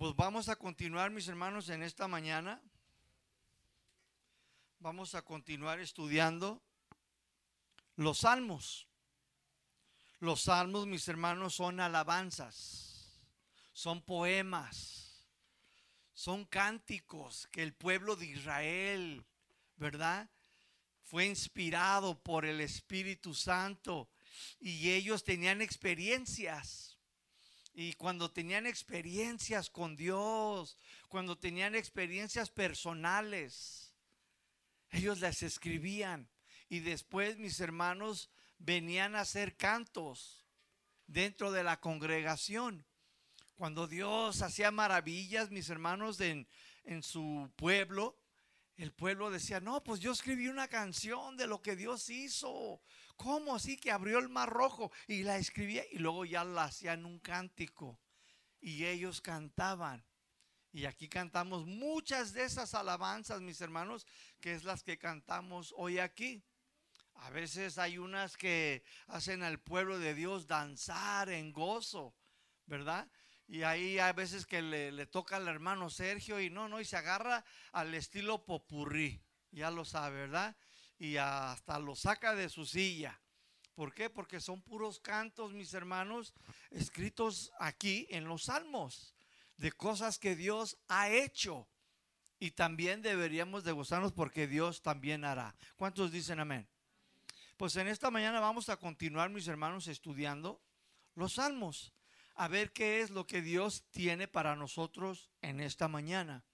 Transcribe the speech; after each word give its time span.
Pues 0.00 0.16
vamos 0.16 0.48
a 0.48 0.56
continuar, 0.56 1.10
mis 1.10 1.28
hermanos, 1.28 1.68
en 1.68 1.82
esta 1.82 2.08
mañana. 2.08 2.58
Vamos 4.78 5.14
a 5.14 5.20
continuar 5.20 5.78
estudiando 5.78 6.62
los 7.96 8.20
salmos. 8.20 8.88
Los 10.18 10.44
salmos, 10.44 10.86
mis 10.86 11.06
hermanos, 11.06 11.56
son 11.56 11.80
alabanzas, 11.80 13.20
son 13.74 14.00
poemas, 14.00 15.28
son 16.14 16.46
cánticos 16.46 17.46
que 17.48 17.62
el 17.62 17.74
pueblo 17.74 18.16
de 18.16 18.24
Israel, 18.24 19.22
¿verdad? 19.76 20.30
Fue 21.02 21.26
inspirado 21.26 22.18
por 22.18 22.46
el 22.46 22.62
Espíritu 22.62 23.34
Santo 23.34 24.08
y 24.60 24.92
ellos 24.92 25.24
tenían 25.24 25.60
experiencias 25.60 26.89
y 27.72 27.94
cuando 27.94 28.30
tenían 28.30 28.66
experiencias 28.66 29.70
con 29.70 29.96
Dios, 29.96 30.76
cuando 31.08 31.38
tenían 31.38 31.74
experiencias 31.74 32.50
personales, 32.50 33.94
ellos 34.90 35.20
las 35.20 35.42
escribían. 35.42 36.28
Y 36.68 36.80
después 36.80 37.38
mis 37.38 37.60
hermanos 37.60 38.30
venían 38.58 39.14
a 39.14 39.20
hacer 39.20 39.56
cantos 39.56 40.44
dentro 41.06 41.52
de 41.52 41.62
la 41.62 41.80
congregación. 41.80 42.84
Cuando 43.56 43.86
Dios 43.86 44.42
hacía 44.42 44.70
maravillas, 44.70 45.50
mis 45.50 45.68
hermanos, 45.68 46.20
en, 46.20 46.48
en 46.84 47.02
su 47.02 47.50
pueblo, 47.56 48.18
el 48.76 48.92
pueblo 48.92 49.30
decía, 49.30 49.60
no, 49.60 49.82
pues 49.84 50.00
yo 50.00 50.12
escribí 50.12 50.48
una 50.48 50.68
canción 50.68 51.36
de 51.36 51.46
lo 51.46 51.60
que 51.60 51.76
Dios 51.76 52.08
hizo. 52.08 52.80
¿Cómo 53.22 53.54
así 53.54 53.76
que 53.76 53.90
abrió 53.90 54.18
el 54.18 54.30
mar 54.30 54.48
rojo? 54.48 54.90
Y 55.06 55.24
la 55.24 55.36
escribía 55.36 55.84
y 55.92 55.98
luego 55.98 56.24
ya 56.24 56.42
la 56.42 56.64
hacían 56.64 57.04
un 57.04 57.18
cántico. 57.18 58.00
Y 58.62 58.86
ellos 58.86 59.20
cantaban. 59.20 60.02
Y 60.72 60.86
aquí 60.86 61.06
cantamos 61.06 61.66
muchas 61.66 62.32
de 62.32 62.44
esas 62.44 62.72
alabanzas, 62.72 63.42
mis 63.42 63.60
hermanos, 63.60 64.06
que 64.40 64.54
es 64.54 64.64
las 64.64 64.82
que 64.82 64.96
cantamos 64.96 65.74
hoy 65.76 65.98
aquí. 65.98 66.42
A 67.16 67.28
veces 67.28 67.76
hay 67.76 67.98
unas 67.98 68.38
que 68.38 68.84
hacen 69.08 69.42
al 69.42 69.60
pueblo 69.60 69.98
de 69.98 70.14
Dios 70.14 70.46
danzar 70.46 71.28
en 71.28 71.52
gozo, 71.52 72.14
¿verdad? 72.64 73.06
Y 73.46 73.64
ahí 73.64 73.98
hay 73.98 74.14
veces 74.14 74.46
que 74.46 74.62
le, 74.62 75.06
toca 75.08 75.36
al 75.36 75.46
hermano 75.46 75.90
Sergio 75.90 76.40
y 76.40 76.48
no, 76.48 76.70
no, 76.70 76.80
y 76.80 76.86
se 76.86 76.96
agarra 76.96 77.44
al 77.72 77.94
estilo 77.94 78.46
popurrí, 78.46 79.22
ya 79.50 79.70
lo 79.70 79.84
sabe, 79.84 80.20
¿verdad? 80.20 80.56
Y 81.00 81.16
hasta 81.16 81.78
lo 81.78 81.96
saca 81.96 82.36
de 82.36 82.50
su 82.50 82.66
silla. 82.66 83.18
¿Por 83.74 83.94
qué? 83.94 84.10
Porque 84.10 84.38
son 84.38 84.60
puros 84.60 85.00
cantos, 85.00 85.54
mis 85.54 85.72
hermanos, 85.72 86.34
escritos 86.70 87.50
aquí 87.58 88.06
en 88.10 88.26
los 88.26 88.44
salmos, 88.44 89.14
de 89.56 89.72
cosas 89.72 90.18
que 90.18 90.36
Dios 90.36 90.76
ha 90.88 91.08
hecho. 91.08 91.66
Y 92.38 92.50
también 92.50 93.00
deberíamos 93.00 93.64
de 93.64 93.72
gozarnos 93.72 94.12
porque 94.12 94.46
Dios 94.46 94.82
también 94.82 95.24
hará. 95.24 95.56
¿Cuántos 95.76 96.12
dicen 96.12 96.38
amén? 96.38 96.68
Pues 97.56 97.76
en 97.76 97.88
esta 97.88 98.10
mañana 98.10 98.38
vamos 98.38 98.68
a 98.68 98.76
continuar, 98.76 99.30
mis 99.30 99.48
hermanos, 99.48 99.88
estudiando 99.88 100.62
los 101.14 101.34
salmos. 101.34 101.94
A 102.34 102.46
ver 102.48 102.72
qué 102.72 103.00
es 103.00 103.08
lo 103.08 103.26
que 103.26 103.40
Dios 103.40 103.84
tiene 103.90 104.28
para 104.28 104.54
nosotros 104.54 105.30
en 105.40 105.60
esta 105.60 105.88
mañana. 105.88 106.44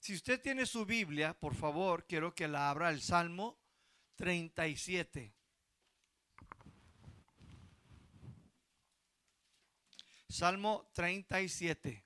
Si 0.00 0.14
usted 0.14 0.40
tiene 0.40 0.64
su 0.64 0.86
Biblia, 0.86 1.38
por 1.38 1.54
favor, 1.54 2.06
quiero 2.06 2.34
que 2.34 2.48
la 2.48 2.70
abra 2.70 2.88
el 2.88 3.02
Salmo 3.02 3.58
37. 4.16 5.34
Salmo 10.28 10.90
37. 10.94 12.03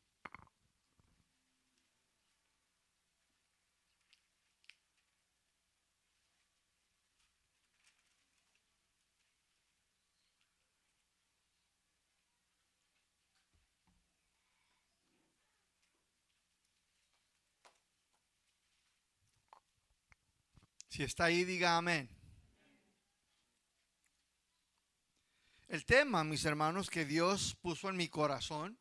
Si 20.88 21.02
está 21.02 21.24
ahí, 21.24 21.44
diga 21.44 21.76
amén. 21.76 22.08
El 25.68 25.84
tema, 25.84 26.24
mis 26.24 26.46
hermanos, 26.46 26.88
que 26.88 27.04
Dios 27.04 27.54
puso 27.60 27.90
en 27.90 27.96
mi 27.96 28.08
corazón, 28.08 28.78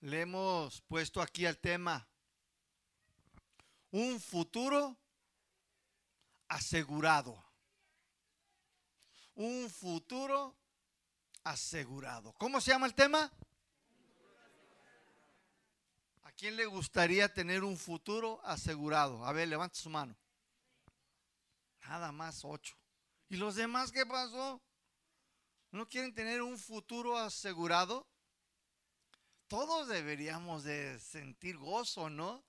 le 0.00 0.20
hemos 0.20 0.80
puesto 0.82 1.20
aquí 1.20 1.44
al 1.44 1.58
tema, 1.58 2.06
un 3.90 4.20
futuro 4.20 4.96
asegurado. 6.46 7.44
Un 9.34 9.68
futuro 9.68 10.56
asegurado. 11.42 12.32
¿Cómo 12.34 12.60
se 12.60 12.70
llama 12.70 12.86
el 12.86 12.94
tema? 12.94 13.32
¿A 16.22 16.32
quién 16.32 16.54
le 16.54 16.66
gustaría 16.66 17.32
tener 17.32 17.64
un 17.64 17.76
futuro 17.76 18.40
asegurado? 18.44 19.26
A 19.26 19.32
ver, 19.32 19.48
levante 19.48 19.78
su 19.78 19.90
mano. 19.90 20.16
Nada 21.88 22.12
más 22.12 22.44
ocho. 22.44 22.76
¿Y 23.30 23.36
los 23.36 23.54
demás 23.54 23.90
qué 23.90 24.04
pasó? 24.04 24.62
¿No 25.70 25.88
quieren 25.88 26.12
tener 26.12 26.42
un 26.42 26.58
futuro 26.58 27.16
asegurado? 27.16 28.06
Todos 29.46 29.88
deberíamos 29.88 30.64
de 30.64 30.98
sentir 31.00 31.56
gozo, 31.56 32.10
¿no? 32.10 32.44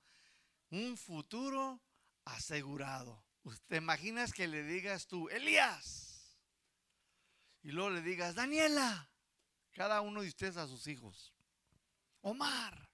Un 0.72 0.97
futuro 0.97 1.81
asegurado. 2.25 3.23
¿Te 3.67 3.78
imaginas 3.78 4.33
que 4.33 4.45
le 4.45 4.63
digas 4.63 5.07
tú, 5.07 5.29
Elías? 5.29 6.38
Y 7.63 7.72
luego 7.72 7.91
le 7.91 8.01
digas, 8.01 8.35
Daniela, 8.35 9.09
cada 9.72 10.01
uno 10.01 10.22
de 10.22 10.28
ustedes 10.28 10.57
a 10.57 10.67
sus 10.67 10.85
hijos. 10.88 11.33
Omar, 12.22 12.89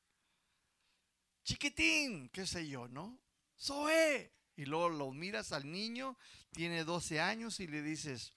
chiquitín, 1.44 2.29
qué 2.29 2.45
sé 2.45 2.67
yo, 2.67 2.88
¿no? 2.88 3.19
Zoe, 3.59 4.31
y 4.55 4.66
luego 4.66 4.89
lo 4.89 5.11
miras 5.11 5.51
al 5.51 5.69
niño, 5.69 6.17
tiene 6.51 6.83
12 6.83 7.19
años 7.19 7.59
y 7.59 7.67
le 7.67 7.81
dices, 7.81 8.33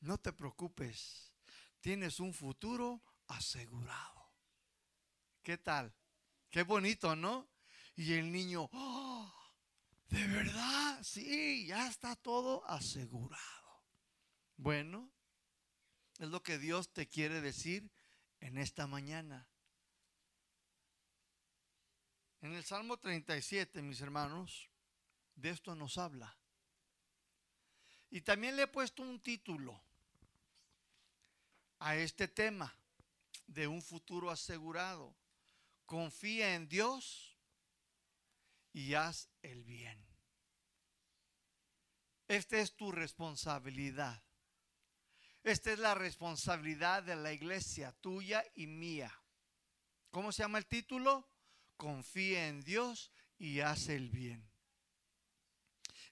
no 0.00 0.18
te 0.18 0.32
preocupes, 0.32 1.32
tienes 1.80 2.20
un 2.20 2.34
futuro 2.34 3.02
asegurado. 3.28 4.32
¿Qué 5.42 5.58
tal? 5.58 5.94
Qué 6.50 6.62
bonito, 6.62 7.14
¿no? 7.14 7.48
Y 7.96 8.14
el 8.14 8.32
niño, 8.32 8.68
oh, 8.72 9.32
¿de 10.08 10.26
verdad? 10.26 11.02
Sí, 11.02 11.66
ya 11.66 11.88
está 11.88 12.16
todo 12.16 12.66
asegurado. 12.66 13.84
Bueno, 14.56 15.12
es 16.18 16.28
lo 16.28 16.42
que 16.42 16.58
Dios 16.58 16.92
te 16.92 17.08
quiere 17.08 17.40
decir 17.40 17.90
en 18.40 18.58
esta 18.58 18.86
mañana. 18.86 19.48
En 22.40 22.52
el 22.52 22.64
Salmo 22.64 22.98
37, 22.98 23.80
mis 23.82 24.00
hermanos, 24.00 24.70
de 25.34 25.50
esto 25.50 25.74
nos 25.74 25.98
habla. 25.98 26.36
Y 28.10 28.20
también 28.20 28.56
le 28.56 28.62
he 28.62 28.66
puesto 28.68 29.02
un 29.02 29.20
título 29.20 29.80
a 31.80 31.96
este 31.96 32.28
tema 32.28 32.74
de 33.46 33.66
un 33.66 33.82
futuro 33.82 34.30
asegurado. 34.30 35.14
Confía 35.86 36.54
en 36.54 36.68
Dios 36.68 37.36
y 38.72 38.94
haz 38.94 39.28
el 39.42 39.64
bien. 39.64 40.04
Esta 42.28 42.58
es 42.58 42.74
tu 42.74 42.90
responsabilidad. 42.90 44.22
Esta 45.42 45.72
es 45.72 45.78
la 45.78 45.94
responsabilidad 45.94 47.02
de 47.02 47.16
la 47.16 47.32
iglesia, 47.32 47.92
tuya 48.00 48.42
y 48.54 48.66
mía. 48.66 49.12
¿Cómo 50.10 50.32
se 50.32 50.42
llama 50.42 50.58
el 50.58 50.66
título? 50.66 51.28
Confía 51.76 52.48
en 52.48 52.62
Dios 52.62 53.12
y 53.36 53.60
haz 53.60 53.88
el 53.88 54.08
bien. 54.08 54.53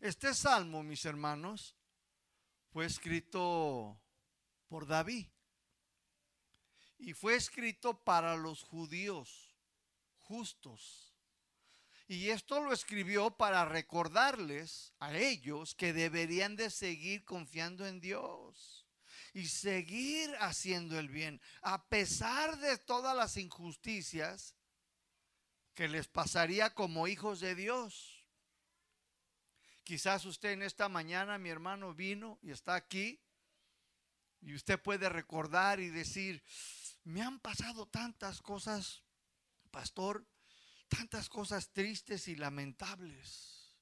Este 0.03 0.35
salmo, 0.35 0.83
mis 0.83 1.05
hermanos, 1.05 1.77
fue 2.73 2.87
escrito 2.87 4.03
por 4.67 4.85
David. 4.89 5.29
Y 6.99 7.13
fue 7.13 7.37
escrito 7.37 8.03
para 8.03 8.35
los 8.37 8.65
judíos 8.65 9.55
justos. 10.19 11.15
Y 12.09 12.31
esto 12.31 12.61
lo 12.61 12.73
escribió 12.73 13.31
para 13.37 13.65
recordarles 13.65 14.93
a 14.99 15.17
ellos 15.17 15.77
que 15.77 15.93
deberían 15.93 16.57
de 16.57 16.71
seguir 16.71 17.25
confiando 17.25 17.87
en 17.87 18.01
Dios 18.01 18.85
y 19.33 19.47
seguir 19.47 20.35
haciendo 20.41 20.99
el 20.99 21.11
bien, 21.11 21.41
a 21.61 21.87
pesar 21.87 22.59
de 22.59 22.77
todas 22.77 23.17
las 23.17 23.37
injusticias 23.37 24.57
que 25.75 25.87
les 25.87 26.09
pasaría 26.09 26.75
como 26.75 27.07
hijos 27.07 27.39
de 27.39 27.55
Dios. 27.55 28.12
Quizás 29.85 30.25
usted 30.25 30.51
en 30.51 30.63
esta 30.63 30.89
mañana, 30.89 31.39
mi 31.39 31.49
hermano, 31.49 31.95
vino 31.95 32.39
y 32.43 32.51
está 32.51 32.75
aquí. 32.75 33.21
Y 34.41 34.55
usted 34.55 34.81
puede 34.81 35.09
recordar 35.09 35.81
y 35.81 35.89
decir, 35.89 36.43
me 37.05 37.23
han 37.23 37.41
pasado 37.41 37.87
tantas 37.87 38.41
cosas, 38.43 39.03
pastor, 39.71 40.27
tantas 40.89 41.29
cosas 41.29 41.73
tristes 41.73 42.29
y 42.29 42.37
lamentables. 42.37 43.77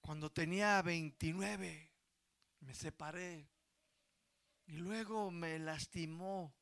Cuando 0.00 0.30
tenía 0.30 0.80
29, 0.82 1.92
me 2.60 2.74
separé 2.74 3.50
y 4.66 4.76
luego 4.76 5.30
me 5.30 5.58
lastimó. 5.58 6.54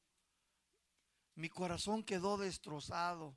Mi 1.35 1.49
corazón 1.49 2.05
quedó 2.05 2.37
destrozado. 2.37 3.37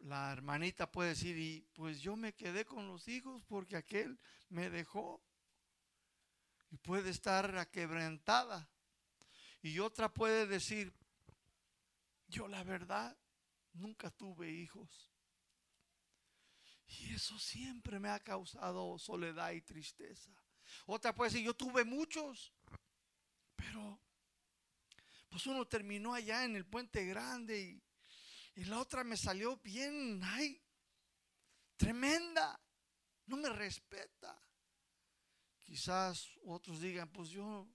La, 0.00 0.32
hermanita 0.32 0.90
puede 0.90 1.10
decir, 1.10 1.38
y 1.38 1.62
pues 1.74 2.00
yo 2.00 2.16
me 2.16 2.34
quedé 2.34 2.64
con 2.64 2.88
los 2.88 3.06
hijos 3.08 3.42
porque 3.46 3.76
aquel 3.76 4.18
me 4.48 4.70
dejó. 4.70 5.22
Y 6.70 6.78
puede 6.78 7.10
estar 7.10 7.56
aquebrantada. 7.56 8.68
Y 9.62 9.78
otra 9.78 10.12
puede 10.12 10.46
decir, 10.46 10.92
yo 12.28 12.48
la 12.48 12.64
verdad 12.64 13.16
nunca 13.72 14.10
tuve 14.10 14.50
hijos. 14.50 15.12
Y 16.88 17.14
eso 17.14 17.38
siempre 17.38 17.98
me 17.98 18.08
ha 18.08 18.20
causado 18.20 18.98
soledad 18.98 19.52
y 19.52 19.60
tristeza. 19.60 20.32
Otra 20.86 21.14
puede 21.14 21.30
decir, 21.30 21.46
yo 21.46 21.54
tuve 21.54 21.84
muchos, 21.84 22.52
pero 23.54 24.00
pues 25.28 25.46
uno 25.46 25.66
terminó 25.66 26.14
allá 26.14 26.44
en 26.44 26.56
el 26.56 26.64
puente 26.64 27.04
grande 27.06 27.60
y, 27.60 27.85
y 28.56 28.64
la 28.64 28.80
otra 28.80 29.04
me 29.04 29.18
salió 29.18 29.58
bien, 29.58 30.18
ay, 30.24 30.60
tremenda, 31.76 32.58
no 33.26 33.36
me 33.36 33.50
respeta. 33.50 34.34
Quizás 35.62 36.30
otros 36.42 36.80
digan, 36.80 37.12
pues 37.12 37.28
yo 37.28 37.68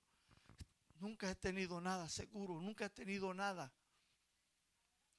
nunca 0.95 1.30
he 1.30 1.36
tenido 1.36 1.80
nada 1.80 2.10
seguro, 2.10 2.60
nunca 2.60 2.86
he 2.86 2.89
tenido 2.89 3.31
nada. 3.31 3.72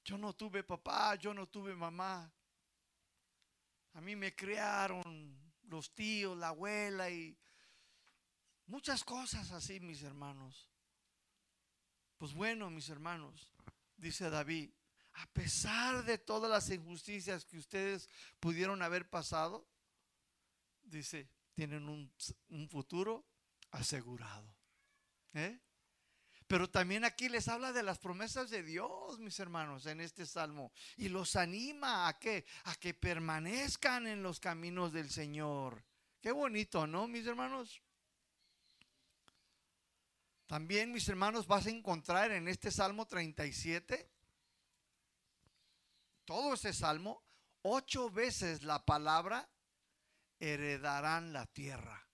Yo 0.04 0.18
no 0.18 0.32
tuve 0.32 0.64
papá, 0.64 1.14
yo 1.14 1.32
no 1.32 1.46
tuve 1.46 1.76
mamá. 1.76 2.32
A 3.92 4.00
mí 4.00 4.16
me 4.16 4.34
criaron 4.34 5.54
los 5.68 5.94
tíos, 5.94 6.36
la 6.36 6.48
abuela 6.48 7.08
y 7.08 7.38
muchas 8.66 9.04
cosas 9.04 9.52
así, 9.52 9.78
mis 9.78 10.02
hermanos. 10.02 10.68
Pues 12.18 12.34
bueno, 12.34 12.68
mis 12.68 12.88
hermanos, 12.88 13.48
dice 13.96 14.28
David, 14.28 14.72
a 15.14 15.26
pesar 15.32 16.04
de 16.04 16.18
todas 16.18 16.50
las 16.50 16.70
injusticias 16.70 17.44
que 17.44 17.58
ustedes 17.58 18.08
pudieron 18.40 18.82
haber 18.82 19.08
pasado, 19.08 19.68
dice, 20.82 21.28
tienen 21.54 21.88
un, 21.88 22.68
futuro 22.68 23.26
asegurado. 23.70 24.54
¿Eh? 25.34 25.60
Pero 26.46 26.68
también 26.68 27.04
aquí 27.04 27.28
les 27.28 27.48
habla 27.48 27.72
de 27.72 27.82
las 27.82 27.98
promesas 27.98 28.50
de 28.50 28.62
Dios, 28.62 29.18
mis 29.18 29.38
hermanos, 29.38 29.86
en 29.86 30.00
este 30.00 30.26
salmo. 30.26 30.72
Y 30.96 31.08
los 31.08 31.36
anima 31.36 32.08
a 32.08 32.18
a 32.64 32.74
que 32.76 32.94
permanezcan 32.94 34.06
en 34.06 34.22
los 34.22 34.40
caminos 34.40 34.92
del 34.92 35.10
Señor. 35.10 35.84
Qué 36.20 36.30
bonito, 36.30 36.86
¿no, 36.86 37.08
mis 37.08 37.26
hermanos? 37.26 37.82
También, 40.46 40.92
mis 40.92 41.08
hermanos, 41.08 41.46
vas 41.46 41.66
a 41.66 41.70
encontrar 41.70 42.30
en 42.30 42.46
este 42.46 42.70
Salmo 42.70 43.06
37, 43.06 44.11
todo 46.24 46.54
ese 46.54 46.72
Salmo, 46.72 47.22
ocho 47.62 48.10
veces 48.10 48.62
la 48.62 48.84
palabra 48.84 49.48
heredarán 50.38 51.32
la 51.32 51.46
tierra 51.46 52.06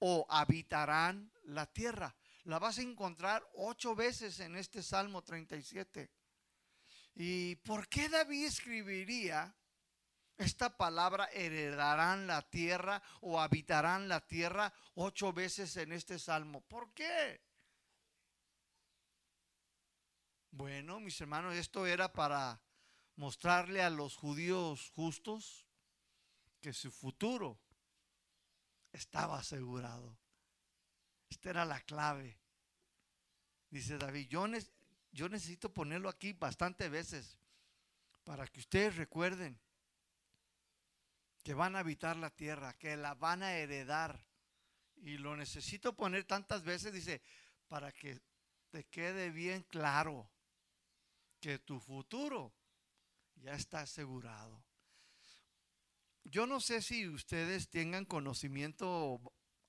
o 0.00 0.26
habitarán 0.28 1.32
la 1.44 1.66
tierra 1.66 2.14
la 2.48 2.58
vas 2.58 2.78
a 2.78 2.82
encontrar 2.82 3.46
ocho 3.56 3.94
veces 3.94 4.40
en 4.40 4.56
este 4.56 4.82
Salmo 4.82 5.22
37. 5.22 6.10
¿Y 7.14 7.56
por 7.56 7.88
qué 7.88 8.08
David 8.08 8.46
escribiría 8.46 9.54
esta 10.38 10.74
palabra 10.74 11.26
heredarán 11.26 12.26
la 12.26 12.40
tierra 12.48 13.02
o 13.20 13.38
habitarán 13.38 14.08
la 14.08 14.26
tierra 14.26 14.72
ocho 14.94 15.34
veces 15.34 15.76
en 15.76 15.92
este 15.92 16.18
Salmo? 16.18 16.62
¿Por 16.62 16.94
qué? 16.94 17.42
Bueno, 20.50 21.00
mis 21.00 21.20
hermanos, 21.20 21.54
esto 21.54 21.86
era 21.86 22.10
para 22.10 22.58
mostrarle 23.18 23.82
a 23.82 23.90
los 23.90 24.16
judíos 24.16 24.90
justos 24.94 25.66
que 26.60 26.72
su 26.72 26.92
futuro 26.92 27.58
estaba 28.92 29.40
asegurado. 29.40 30.16
Esta 31.28 31.50
era 31.50 31.64
la 31.64 31.80
clave. 31.80 32.38
Dice 33.70 33.98
David, 33.98 34.28
yo, 34.28 34.46
yo 35.10 35.28
necesito 35.28 35.74
ponerlo 35.74 36.08
aquí 36.08 36.32
bastantes 36.32 36.88
veces 36.90 37.36
para 38.22 38.46
que 38.46 38.60
ustedes 38.60 38.94
recuerden 38.94 39.58
que 41.42 41.54
van 41.54 41.74
a 41.74 41.80
habitar 41.80 42.16
la 42.16 42.30
tierra, 42.30 42.78
que 42.78 42.96
la 42.96 43.14
van 43.14 43.42
a 43.42 43.56
heredar. 43.56 44.24
Y 44.94 45.18
lo 45.18 45.36
necesito 45.36 45.92
poner 45.96 46.24
tantas 46.24 46.62
veces, 46.62 46.92
dice, 46.92 47.20
para 47.66 47.90
que 47.90 48.20
te 48.70 48.84
quede 48.84 49.30
bien 49.30 49.64
claro 49.64 50.30
que 51.40 51.58
tu 51.58 51.80
futuro 51.80 52.54
ya 53.42 53.54
está 53.54 53.80
asegurado. 53.80 54.64
Yo 56.24 56.46
no 56.46 56.60
sé 56.60 56.82
si 56.82 57.08
ustedes 57.08 57.70
tengan 57.70 58.04
conocimiento 58.04 59.20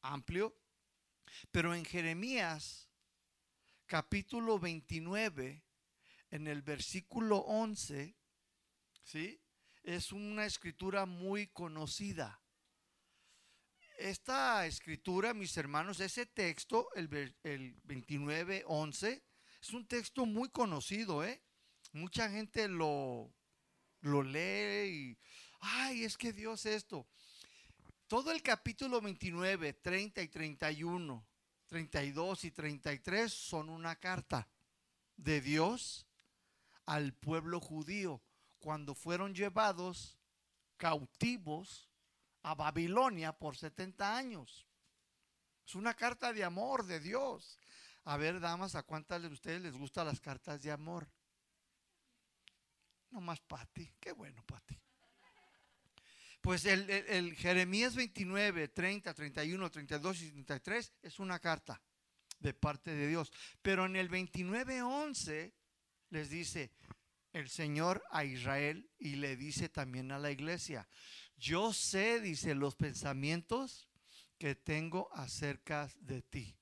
amplio 0.02 0.56
pero 1.52 1.74
en 1.74 1.86
Jeremías 1.86 2.90
capítulo 3.86 4.60
29, 4.60 5.64
en 6.32 6.48
el 6.48 6.62
versículo 6.62 7.38
11, 7.38 8.16
¿sí? 9.04 9.42
Es 9.84 10.12
una 10.12 10.46
escritura 10.46 11.06
muy 11.06 11.48
conocida. 11.48 12.42
Esta 13.98 14.66
escritura, 14.66 15.34
mis 15.34 15.58
hermanos, 15.58 16.00
ese 16.00 16.26
texto, 16.26 16.88
el, 16.94 17.36
el 17.44 17.76
29, 17.84 18.64
11, 18.68 19.24
es 19.62 19.74
un 19.74 19.88
texto 19.88 20.26
muy 20.26 20.50
conocido, 20.50 21.24
¿eh? 21.24 21.42
Mucha 21.92 22.30
gente 22.30 22.68
lo, 22.68 23.34
lo 24.02 24.24
lee 24.24 25.18
ay, 25.60 26.04
es 26.04 26.18
que 26.18 26.34
Dios 26.34 26.66
esto. 26.66 27.08
Todo 28.08 28.32
el 28.32 28.42
capítulo 28.42 29.02
29, 29.02 29.74
30 29.74 30.22
y 30.22 30.28
31, 30.28 31.26
32 31.68 32.44
y 32.46 32.52
33 32.52 33.32
son 33.32 33.70
una 33.70 33.96
carta 33.96 34.48
de 35.16 35.42
Dios 35.42 36.08
al 36.86 37.14
pueblo 37.14 37.60
judío 37.60 38.22
cuando 38.58 38.96
fueron 38.96 39.36
llevados 39.36 40.18
cautivos 40.78 41.88
a 42.42 42.56
Babilonia 42.56 43.34
por 43.34 43.56
70 43.56 44.18
años. 44.18 44.66
Es 45.66 45.76
una 45.76 45.94
carta 45.94 46.34
de 46.34 46.44
amor 46.44 46.86
de 46.86 47.00
Dios. 47.00 47.60
A 48.06 48.18
ver, 48.18 48.40
damas, 48.40 48.74
¿a 48.74 48.82
cuántas 48.82 49.22
de 49.22 49.28
ustedes 49.28 49.62
les 49.62 49.78
gustan 49.78 50.08
las 50.08 50.20
cartas 50.20 50.64
de 50.64 50.72
amor? 50.72 51.08
No 53.12 53.22
más 53.22 53.40
Pati. 53.42 53.94
Qué 54.00 54.12
bueno, 54.12 54.44
Pati. 54.46 54.80
Pues 56.42 56.66
el, 56.66 57.36
Jeremías 57.36 57.96
29, 57.96 58.70
30, 58.70 59.14
31, 59.14 59.72
32 59.72 60.22
y 60.22 60.32
33 60.32 60.94
es 61.02 61.20
una 61.20 61.40
carta 61.40 61.82
de 62.40 62.54
parte 62.54 62.92
de 62.96 63.08
Dios. 63.08 63.32
Pero 63.62 63.86
en 63.86 63.96
el 63.96 64.08
29, 64.08 64.82
11 64.82 65.54
les 66.12 66.30
dice 66.30 66.72
el 67.34 67.50
Señor 67.50 68.04
a 68.12 68.24
Israel 68.24 68.90
y 68.98 69.16
le 69.16 69.36
dice 69.36 69.70
también 69.70 70.12
a 70.12 70.20
la 70.20 70.32
iglesia, 70.32 70.88
yo 71.38 71.74
sé, 71.74 72.20
dice, 72.20 72.56
los 72.56 72.76
pensamientos 72.76 73.90
que 74.38 74.56
tengo 74.56 75.14
acerca 75.14 75.90
de 76.00 76.22
ti. 76.22 76.58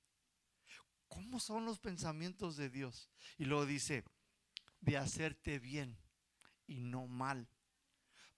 ¿Cómo 1.08 1.39
son 1.39 1.66
los 1.66 1.80
pensamientos 1.80 2.58
de 2.58 2.70
Dios? 2.70 3.10
Y 3.38 3.46
luego 3.46 3.66
dice, 3.66 4.04
de 4.82 4.98
hacerte 4.98 5.60
bien 5.60 5.98
y 6.67 6.83
no 6.83 7.07
mal 7.07 7.47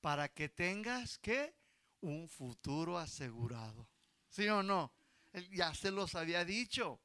para 0.02 0.30
que 0.30 0.50
tengas 0.50 1.18
que 1.18 1.54
un 2.02 2.30
futuro 2.30 2.98
asegurado. 2.98 3.90
¿Sí 4.30 4.48
o 4.48 4.64
no? 4.64 4.94
Ya 5.52 5.74
se 5.74 5.92
los 5.92 6.16
había 6.16 6.46
dicho. 6.46 7.02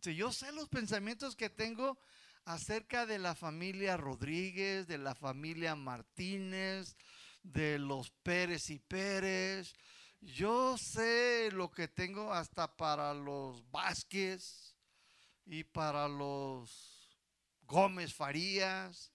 Si 0.00 0.14
yo 0.14 0.32
sé 0.32 0.52
los 0.52 0.68
pensamientos 0.68 1.36
que 1.36 1.48
tengo 1.48 1.98
acerca 2.44 3.06
de 3.06 3.18
la 3.18 3.34
familia 3.34 3.96
Rodríguez, 3.96 4.86
de 4.86 4.98
la 4.98 5.14
familia 5.14 5.74
Martínez, 5.74 6.96
de 7.42 7.78
los 7.78 8.10
Pérez 8.10 8.70
y 8.70 8.78
Pérez. 8.78 9.74
Yo 10.20 10.76
sé 10.78 11.50
lo 11.52 11.70
que 11.70 11.88
tengo 11.88 12.32
hasta 12.32 12.76
para 12.76 13.12
los 13.14 13.68
Vázquez 13.70 14.76
y 15.44 15.64
para 15.64 16.08
los 16.08 17.18
Gómez 17.62 18.14
Farías 18.14 19.12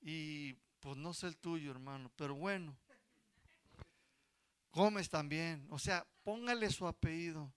y 0.00 0.54
pues 0.80 0.96
no 0.96 1.12
sé 1.12 1.26
el 1.26 1.36
tuyo, 1.36 1.70
hermano, 1.70 2.10
pero 2.16 2.34
bueno. 2.34 2.76
Gómez 4.72 5.10
también. 5.10 5.66
O 5.70 5.78
sea, 5.78 6.06
póngale 6.22 6.70
su 6.70 6.86
apellido. 6.86 7.52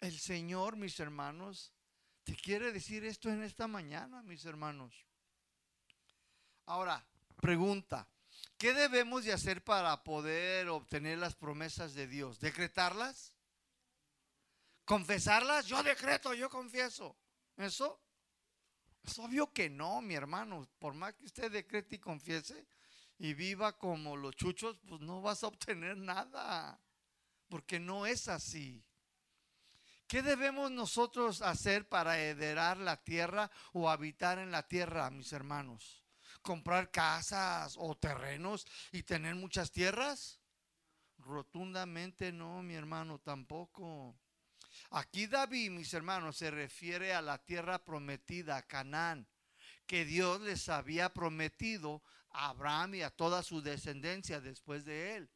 El 0.00 0.18
Señor, 0.18 0.76
mis 0.76 0.98
hermanos, 1.00 1.72
te 2.24 2.34
quiere 2.36 2.72
decir 2.72 3.04
esto 3.04 3.28
en 3.28 3.42
esta 3.42 3.66
mañana, 3.66 4.22
mis 4.22 4.44
hermanos. 4.44 4.94
Ahora, 6.66 7.04
pregunta, 7.36 8.06
¿qué 8.56 8.72
debemos 8.72 9.24
de 9.24 9.32
hacer 9.32 9.64
para 9.64 10.02
poder 10.04 10.68
obtener 10.68 11.18
las 11.18 11.34
promesas 11.34 11.94
de 11.94 12.06
Dios? 12.06 12.40
¿Decretarlas? 12.40 13.34
¿Confesarlas? 14.84 15.66
Yo 15.66 15.82
decreto, 15.82 16.34
yo 16.34 16.48
confieso. 16.48 17.16
¿Eso? 17.56 18.00
Es 19.02 19.18
obvio 19.18 19.52
que 19.52 19.70
no, 19.70 20.00
mi 20.02 20.14
hermano. 20.14 20.68
Por 20.78 20.94
más 20.94 21.14
que 21.14 21.24
usted 21.24 21.50
decrete 21.50 21.96
y 21.96 21.98
confiese 21.98 22.66
y 23.18 23.34
viva 23.34 23.76
como 23.76 24.16
los 24.16 24.34
chuchos, 24.36 24.78
pues 24.88 25.00
no 25.00 25.20
vas 25.20 25.44
a 25.44 25.48
obtener 25.48 25.96
nada. 25.96 26.80
Porque 27.48 27.80
no 27.80 28.06
es 28.06 28.28
así. 28.28 28.84
¿Qué 30.06 30.22
debemos 30.22 30.72
nosotros 30.72 31.40
hacer 31.40 31.88
para 31.88 32.18
heredar 32.18 32.78
la 32.78 32.96
tierra 32.96 33.50
o 33.72 33.88
habitar 33.88 34.38
en 34.38 34.50
la 34.50 34.66
tierra, 34.66 35.08
mis 35.10 35.32
hermanos? 35.32 36.04
¿Comprar 36.42 36.90
casas 36.90 37.76
o 37.78 37.96
terrenos 37.96 38.66
y 38.90 39.04
tener 39.04 39.36
muchas 39.36 39.70
tierras? 39.70 40.40
Rotundamente 41.18 42.32
no, 42.32 42.62
mi 42.62 42.74
hermano, 42.74 43.20
tampoco. 43.20 44.18
Aquí 44.90 45.26
David, 45.26 45.70
mis 45.70 45.92
hermanos, 45.94 46.36
se 46.36 46.50
refiere 46.50 47.14
a 47.14 47.22
la 47.22 47.38
tierra 47.38 47.84
prometida, 47.84 48.62
Canaán, 48.62 49.28
que 49.86 50.04
Dios 50.04 50.40
les 50.40 50.68
había 50.68 51.12
prometido 51.12 52.02
a 52.30 52.48
Abraham 52.50 52.96
y 52.96 53.02
a 53.02 53.10
toda 53.10 53.42
su 53.42 53.62
descendencia 53.62 54.40
después 54.40 54.84
de 54.84 55.16
él. 55.16 55.30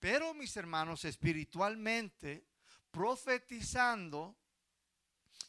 Pero, 0.00 0.34
mis 0.34 0.56
hermanos, 0.56 1.04
espiritualmente, 1.04 2.46
profetizando, 2.90 4.36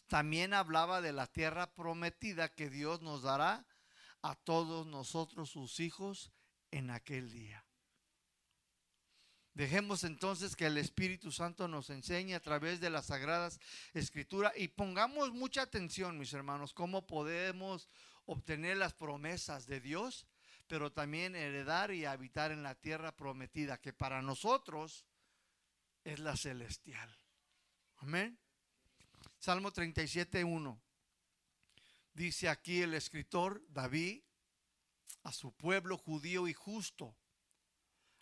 también 0.08 0.54
hablaba 0.54 1.02
de 1.02 1.14
la 1.14 1.28
tierra 1.28 1.74
prometida 1.74 2.54
que 2.54 2.70
Dios 2.70 3.02
nos 3.02 3.24
dará 3.24 3.66
a 4.22 4.36
todos 4.36 4.88
nosotros, 4.88 5.50
sus 5.50 5.80
hijos, 5.80 6.32
en 6.72 6.90
aquel 6.90 7.32
día. 7.32 7.65
Dejemos 9.56 10.04
entonces 10.04 10.54
que 10.54 10.66
el 10.66 10.78
Espíritu 10.78 11.32
Santo 11.32 11.70
nos 11.70 11.90
enseñe 11.90 12.36
a 12.36 12.42
través 12.42 12.82
de 12.82 12.90
las 12.90 13.06
sagradas 13.06 13.58
escrituras 13.94 14.52
y 14.58 14.68
pongamos 14.68 15.32
mucha 15.32 15.62
atención, 15.62 16.20
mis 16.20 16.34
hermanos, 16.34 16.74
cómo 16.74 17.08
podemos 17.08 17.88
obtener 18.26 18.76
las 18.76 18.94
promesas 18.94 19.66
de 19.66 19.80
Dios, 19.80 20.28
pero 20.68 20.92
también 20.92 21.38
heredar 21.38 21.92
y 21.92 22.04
habitar 22.04 22.52
en 22.52 22.64
la 22.64 22.76
tierra 22.76 23.16
prometida, 23.16 23.80
que 23.80 23.94
para 23.94 24.22
nosotros 24.22 25.06
es 26.04 26.20
la 26.20 26.36
celestial. 26.36 27.10
Amén. 28.00 28.38
Salmo 29.40 29.72
37, 29.72 30.44
1. 30.44 30.82
Dice 32.14 32.50
aquí 32.50 32.82
el 32.82 32.94
escritor 32.94 33.64
David 33.70 34.22
a 35.24 35.32
su 35.32 35.54
pueblo 35.54 35.98
judío 35.98 36.46
y 36.50 36.54
justo. 36.54 37.16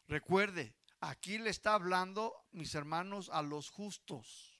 Recuerde, 0.07 0.75
Aquí 1.05 1.37
le 1.37 1.49
está 1.49 1.73
hablando, 1.73 2.47
mis 2.53 2.75
hermanos, 2.75 3.29
a 3.33 3.41
los 3.41 3.69
justos, 3.69 4.57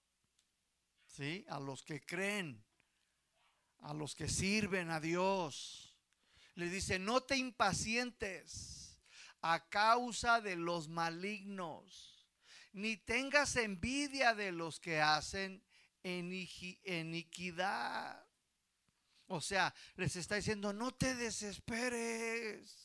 ¿sí? 1.08 1.46
A 1.48 1.58
los 1.62 1.84
que 1.84 2.06
creen, 2.06 2.62
a 3.80 3.94
los 3.94 4.14
que 4.14 4.28
sirven 4.28 4.92
a 4.92 5.00
Dios. 5.00 5.98
Le 6.56 6.68
dice, 6.70 7.00
no 7.00 7.22
te 7.22 7.38
impacientes 7.38 9.00
a 9.40 9.70
causa 9.70 10.42
de 10.42 10.58
los 10.58 10.90
malignos, 10.90 12.28
ni 12.74 12.98
tengas 12.98 13.56
envidia 13.56 14.36
de 14.36 14.52
los 14.52 14.82
que 14.82 15.00
hacen 15.00 15.64
iniquidad. 16.04 17.48
O 19.28 19.40
sea, 19.40 19.74
les 19.96 20.18
está 20.18 20.36
diciendo, 20.36 20.74
no 20.74 20.94
te 20.94 21.16
desesperes 21.16 22.83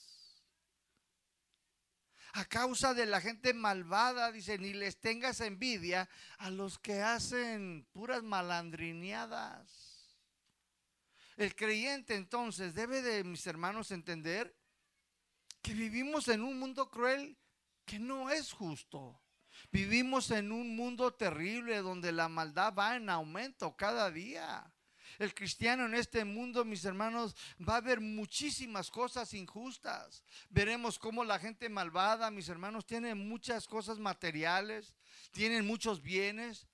a 2.32 2.44
causa 2.44 2.94
de 2.94 3.06
la 3.06 3.20
gente 3.20 3.54
malvada, 3.54 4.32
dice, 4.32 4.58
ni 4.58 4.72
les 4.72 5.00
tengas 5.00 5.40
envidia 5.40 6.08
a 6.38 6.50
los 6.50 6.78
que 6.78 7.00
hacen 7.00 7.86
puras 7.92 8.22
malandrineadas. 8.22 10.16
El 11.36 11.54
creyente 11.54 12.14
entonces 12.14 12.74
debe 12.74 13.00
de, 13.00 13.24
mis 13.24 13.46
hermanos, 13.46 13.90
entender 13.90 14.56
que 15.62 15.74
vivimos 15.74 16.28
en 16.28 16.42
un 16.42 16.58
mundo 16.58 16.90
cruel 16.90 17.38
que 17.84 17.98
no 17.98 18.30
es 18.30 18.52
justo. 18.52 19.22
Vivimos 19.72 20.30
en 20.30 20.52
un 20.52 20.76
mundo 20.76 21.14
terrible 21.14 21.78
donde 21.78 22.12
la 22.12 22.28
maldad 22.28 22.74
va 22.74 22.96
en 22.96 23.08
aumento 23.10 23.76
cada 23.76 24.10
día 24.10 24.72
el 25.18 25.34
cristiano 25.34 25.84
en 25.84 25.94
este 25.94 26.24
mundo, 26.24 26.64
mis 26.64 26.84
hermanos, 26.84 27.34
va 27.66 27.74
a 27.74 27.78
haber 27.78 28.00
muchísimas 28.00 28.90
cosas 28.90 29.34
injustas. 29.34 30.22
Veremos 30.48 30.98
cómo 30.98 31.24
la 31.24 31.38
gente 31.38 31.68
malvada, 31.68 32.30
mis 32.30 32.48
hermanos, 32.48 32.86
tiene 32.86 33.14
muchas 33.14 33.66
cosas 33.66 33.98
materiales, 33.98 34.94
tienen 35.32 35.66
muchos 35.66 36.00
bienes, 36.02 36.68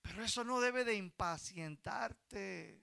pero 0.00 0.24
eso 0.24 0.44
no 0.44 0.60
debe 0.60 0.84
de 0.84 0.94
impacientarte. 0.94 2.82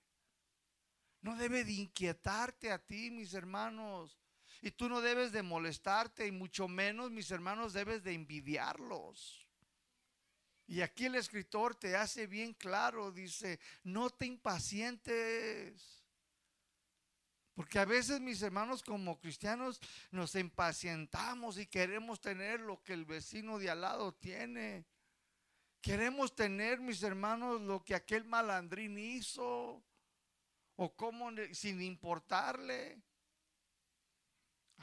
No 1.21 1.35
debe 1.35 1.63
de 1.63 1.73
inquietarte 1.73 2.71
a 2.71 2.79
ti, 2.79 3.11
mis 3.11 3.33
hermanos. 3.33 4.17
Y 4.61 4.71
tú 4.71 4.89
no 4.89 5.01
debes 5.01 5.31
de 5.31 5.43
molestarte 5.43 6.27
y 6.27 6.31
mucho 6.31 6.67
menos, 6.67 7.11
mis 7.11 7.31
hermanos, 7.31 7.73
debes 7.73 8.03
de 8.03 8.13
envidiarlos. 8.13 9.40
Y 10.71 10.81
aquí 10.81 11.03
el 11.03 11.15
escritor 11.15 11.75
te 11.75 11.97
hace 11.97 12.27
bien 12.27 12.53
claro, 12.53 13.11
dice, 13.11 13.59
no 13.83 14.09
te 14.09 14.25
impacientes. 14.25 16.01
Porque 17.53 17.77
a 17.77 17.83
veces 17.83 18.21
mis 18.21 18.41
hermanos 18.41 18.81
como 18.81 19.19
cristianos 19.19 19.81
nos 20.11 20.33
impacientamos 20.35 21.57
y 21.57 21.65
queremos 21.65 22.21
tener 22.21 22.61
lo 22.61 22.81
que 22.81 22.93
el 22.93 23.03
vecino 23.03 23.59
de 23.59 23.69
al 23.69 23.81
lado 23.81 24.13
tiene. 24.13 24.85
Queremos 25.81 26.33
tener, 26.33 26.79
mis 26.79 27.03
hermanos, 27.03 27.59
lo 27.59 27.83
que 27.83 27.93
aquel 27.93 28.23
malandrín 28.23 28.97
hizo. 28.97 29.83
O 30.77 30.95
como 30.95 31.31
sin 31.51 31.81
importarle. 31.81 32.97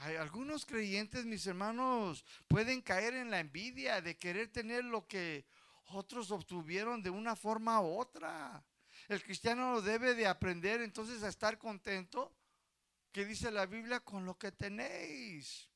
Hay 0.01 0.17
algunos 0.17 0.65
creyentes, 0.65 1.25
mis 1.25 1.47
hermanos, 1.47 2.27
pueden 2.47 2.83
caer 2.83 3.15
en 3.15 3.31
la 3.31 3.41
envidia 3.41 4.03
de 4.03 4.17
querer 4.17 4.53
tener 4.53 4.85
lo 4.85 5.09
que 5.09 5.47
otros 5.91 6.31
obtuvieron 6.31 7.03
de 7.03 7.11
una 7.11 7.37
forma 7.37 7.81
u 7.81 7.99
otra. 7.99 8.65
El 9.09 9.23
cristiano 9.23 9.81
debe 9.81 10.15
de 10.15 10.27
aprender 10.27 10.83
entonces 10.83 11.23
a 11.23 11.29
estar 11.29 11.59
contento, 11.59 12.35
que 13.13 13.25
dice 13.25 13.51
la 13.51 13.67
Biblia, 13.67 14.01
con 14.01 14.27
lo 14.27 14.37
que 14.37 14.53
tenéis. 14.53 15.69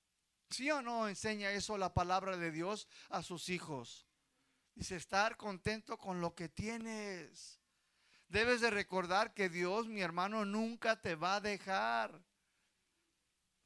¿Sí 0.50 0.70
o 0.70 0.82
no 0.82 1.08
enseña 1.08 1.50
eso 1.50 1.78
la 1.78 1.94
palabra 1.94 2.36
de 2.36 2.50
Dios 2.50 2.86
a 3.08 3.22
sus 3.22 3.48
hijos? 3.48 4.06
Dice, 4.74 4.96
estar 4.96 5.36
contento 5.36 5.96
con 5.96 6.20
lo 6.20 6.34
que 6.34 6.48
tienes. 6.48 7.60
Debes 8.28 8.60
de 8.60 8.70
recordar 8.70 9.34
que 9.34 9.48
Dios, 9.48 9.86
mi 9.88 10.00
hermano, 10.00 10.44
nunca 10.44 11.00
te 11.00 11.14
va 11.14 11.36
a 11.36 11.40
dejar. 11.40 12.22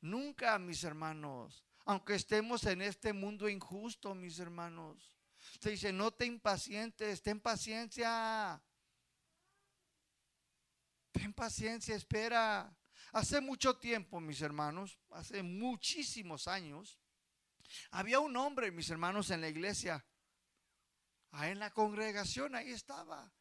Nunca, 0.01 0.59
mis 0.59 0.85
hermanos. 0.85 1.65
Aunque 1.85 2.15
estemos 2.15 2.65
en 2.65 2.83
este 2.83 3.13
mundo 3.13 3.49
injusto, 3.49 4.15
mis 4.15 4.39
hermanos. 4.39 5.16
Se 5.61 5.71
dice, 5.71 5.93
no 5.93 6.13
te 6.13 6.27
impacientes, 6.27 7.23
ten 7.23 7.41
paciencia. 7.41 8.63
Ten 11.13 11.33
paciencia, 11.33 11.95
espera. 11.95 12.77
Hace 13.13 13.41
mucho 13.41 13.79
tiempo, 13.79 14.21
mis 14.21 14.43
hermanos, 14.43 14.99
hace 15.11 15.43
muchísimos 15.43 16.49
años, 16.49 16.99
había 17.91 18.21
un 18.21 18.37
hombre, 18.37 18.71
mis 18.71 18.91
hermanos, 18.91 19.31
en 19.31 19.41
la 19.41 19.49
iglesia. 19.49 20.05
Ahí 21.31 21.53
en 21.53 21.59
la 21.59 21.71
congregación, 21.71 22.55
ahí 22.55 22.71
estaba. 22.71 23.33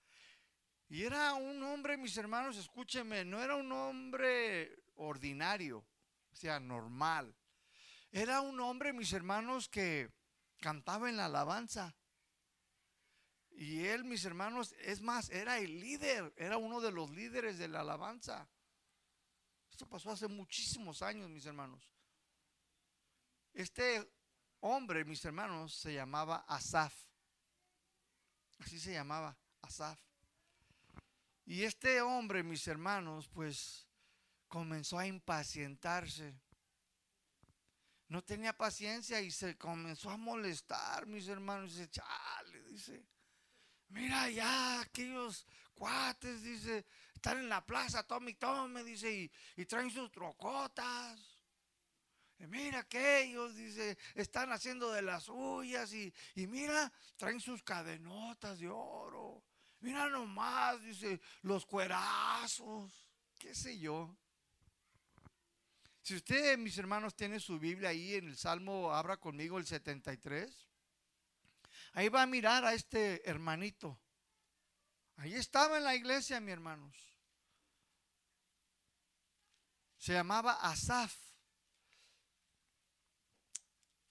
Y 0.88 1.04
era 1.04 1.34
un 1.34 1.62
hombre, 1.64 1.98
mis 1.98 2.16
hermanos, 2.18 2.58
escúcheme, 2.58 3.26
no 3.26 3.42
era 3.42 3.56
un 3.56 3.72
hombre 3.72 4.84
ordinario, 4.96 5.86
o 6.32 6.36
sea, 6.36 6.60
normal. 6.60 7.36
Era 8.12 8.42
un 8.42 8.60
hombre, 8.60 8.94
mis 8.94 9.12
hermanos, 9.14 9.68
que 9.68 10.10
cantaba 10.60 11.10
en 11.10 11.18
la 11.18 11.26
alabanza. 11.26 11.96
Y 13.58 13.86
él, 13.86 14.04
mis 14.04 14.26
hermanos, 14.26 14.74
es 14.80 15.02
más, 15.02 15.30
era 15.30 15.58
el 15.60 15.80
líder, 15.80 16.34
era 16.36 16.58
uno 16.58 16.82
de 16.82 16.92
los 16.92 17.10
líderes 17.12 17.58
de 17.58 17.70
la 17.70 17.82
alabanza. 17.82 18.50
Esto 19.72 19.88
pasó 19.88 20.12
hace 20.12 20.28
muchísimos 20.28 21.02
años, 21.02 21.30
mis 21.30 21.46
hermanos. 21.46 21.90
Este 23.54 24.12
hombre, 24.60 25.06
mis 25.06 25.24
hermanos, 25.24 25.74
se 25.74 25.94
llamaba 25.94 26.44
Asaf. 26.48 26.94
Así 28.60 28.78
se 28.78 28.92
llamaba, 28.92 29.38
Asaf. 29.62 30.00
Y 31.46 31.64
este 31.64 32.02
hombre, 32.02 32.44
mis 32.44 32.68
hermanos, 32.68 33.30
pues 33.30 33.88
comenzó 34.50 35.00
a 35.00 35.08
impacientarse. 35.08 36.38
No 38.10 38.22
tenía 38.22 38.52
paciencia 38.58 39.22
y 39.22 39.32
se 39.32 39.58
comenzó 39.58 40.10
a 40.10 40.18
molestar, 40.18 41.06
mis 41.06 41.28
hermanos. 41.30 41.74
Dice, 41.74 41.90
chale, 41.90 42.64
dice, 42.64 43.06
Mira 43.96 44.30
ya 44.30 44.82
aquellos 44.82 45.48
cuates, 45.74 46.44
dice, 46.44 46.86
están 47.14 47.38
en 47.38 47.48
la 47.48 47.66
plaza, 47.66 48.04
tome 48.04 48.32
y 48.32 48.34
tome, 48.34 48.84
dice, 48.84 49.32
y, 49.56 49.66
traen 49.66 49.90
sus 49.90 50.12
trocotas. 50.12 51.18
Mira 52.40 52.84
que 52.84 53.24
ellos, 53.24 53.56
dice, 53.56 53.98
están 54.14 54.52
haciendo 54.52 54.92
de 54.92 55.02
las 55.02 55.24
suyas 55.24 55.94
y, 55.94 56.14
y 56.36 56.46
mira, 56.46 56.92
traen 57.16 57.40
sus 57.40 57.64
cadenotas 57.64 58.60
de 58.60 58.68
oro. 58.68 59.42
Mira 59.80 60.10
nomás, 60.10 60.82
dice, 60.82 61.22
los 61.44 61.66
cuerazos, 61.66 62.92
qué 63.40 63.56
sé 63.56 63.80
yo. 63.80 64.14
Si 66.02 66.16
usted, 66.16 66.58
mis 66.58 66.78
hermanos, 66.78 67.16
tiene 67.16 67.40
su 67.40 67.58
Biblia 67.60 67.90
ahí 67.90 68.16
en 68.16 68.28
el 68.28 68.36
Salmo, 68.36 68.94
abra 68.94 69.16
conmigo 69.16 69.58
el 69.58 69.66
73. 69.66 70.75
Ahí 71.96 72.10
va 72.10 72.24
a 72.24 72.28
mirar 72.28 72.66
a 72.66 72.74
este 72.74 73.28
hermanito. 73.28 73.98
Ahí 75.16 75.34
estaba 75.34 75.78
en 75.78 75.86
la 75.86 75.96
iglesia, 75.96 76.42
mis 76.42 76.52
hermanos. 76.52 76.94
Se 79.98 80.12
llamaba 80.12 80.56
Asaf. 80.56 81.16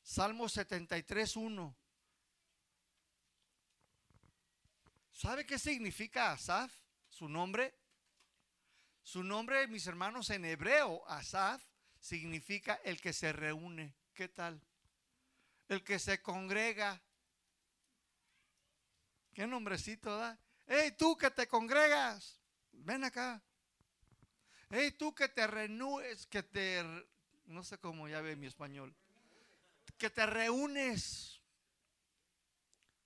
Salmo 0.02 0.48
73, 0.48 1.36
1. 1.36 1.76
¿Sabe 5.12 5.44
qué 5.44 5.58
significa 5.58 6.32
Asaf? 6.32 6.72
Su 7.10 7.28
nombre. 7.28 7.78
Su 9.02 9.22
nombre, 9.22 9.68
mis 9.68 9.86
hermanos, 9.86 10.30
en 10.30 10.46
hebreo, 10.46 11.06
Asaf, 11.06 11.62
significa 12.00 12.80
el 12.82 12.98
que 12.98 13.12
se 13.12 13.30
reúne. 13.34 13.94
¿Qué 14.14 14.28
tal? 14.28 14.58
El 15.68 15.84
que 15.84 15.98
se 15.98 16.22
congrega. 16.22 17.02
¿Qué 19.34 19.48
nombrecito 19.48 20.16
da? 20.16 20.38
Hey, 20.66 20.94
tú 20.96 21.16
que 21.16 21.28
te 21.28 21.48
congregas, 21.48 22.40
ven 22.70 23.02
acá. 23.02 23.42
Hey, 24.70 24.92
tú 24.92 25.12
que 25.12 25.28
te 25.28 25.44
reúnes, 25.46 26.26
que 26.26 26.44
te, 26.44 26.82
no 27.46 27.64
sé 27.64 27.78
cómo 27.78 28.08
ya 28.08 28.20
ve 28.20 28.36
mi 28.36 28.46
español, 28.46 28.94
que 29.98 30.08
te 30.08 30.24
reúnes. 30.24 31.42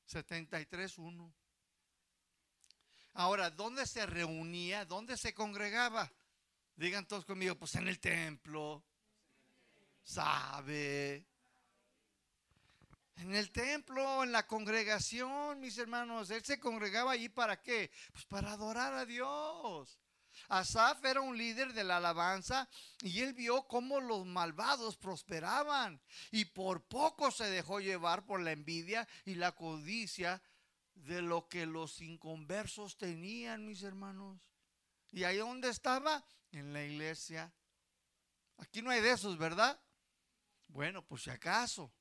73.1. 0.06 1.32
Ahora, 3.14 3.50
¿dónde 3.50 3.86
se 3.86 4.06
reunía? 4.06 4.84
¿Dónde 4.84 5.16
se 5.16 5.34
congregaba? 5.34 6.12
Digan 6.76 7.06
todos 7.06 7.24
conmigo, 7.24 7.56
pues 7.56 7.74
en 7.74 7.88
el 7.88 7.98
templo. 8.00 8.84
¿Sabe? 10.02 11.26
En 13.18 13.34
el 13.34 13.50
templo, 13.50 14.22
en 14.22 14.30
la 14.30 14.46
congregación, 14.46 15.58
mis 15.58 15.76
hermanos, 15.76 16.30
él 16.30 16.44
se 16.44 16.60
congregaba 16.60 17.12
allí 17.12 17.28
para 17.28 17.60
qué? 17.60 17.90
Pues 18.12 18.24
para 18.26 18.52
adorar 18.52 18.94
a 18.94 19.04
Dios. 19.04 19.98
Asaf 20.48 21.04
era 21.04 21.20
un 21.20 21.36
líder 21.36 21.72
de 21.72 21.82
la 21.82 21.96
alabanza 21.96 22.68
y 23.02 23.20
él 23.20 23.34
vio 23.34 23.66
cómo 23.66 24.00
los 24.00 24.24
malvados 24.24 24.96
prosperaban 24.96 26.00
y 26.30 26.44
por 26.44 26.86
poco 26.86 27.32
se 27.32 27.50
dejó 27.50 27.80
llevar 27.80 28.24
por 28.24 28.40
la 28.40 28.52
envidia 28.52 29.08
y 29.24 29.34
la 29.34 29.50
codicia 29.50 30.40
de 30.94 31.20
lo 31.20 31.48
que 31.48 31.66
los 31.66 32.00
inconversos 32.00 32.96
tenían, 32.96 33.66
mis 33.66 33.82
hermanos. 33.82 34.38
¿Y 35.10 35.24
ahí 35.24 35.38
dónde 35.38 35.70
estaba? 35.70 36.24
En 36.52 36.72
la 36.72 36.84
iglesia. 36.84 37.52
Aquí 38.58 38.80
no 38.80 38.90
hay 38.90 39.00
de 39.00 39.10
esos, 39.10 39.36
¿verdad? 39.38 39.80
Bueno, 40.68 41.04
pues 41.04 41.22
si 41.22 41.30
acaso. 41.30 41.92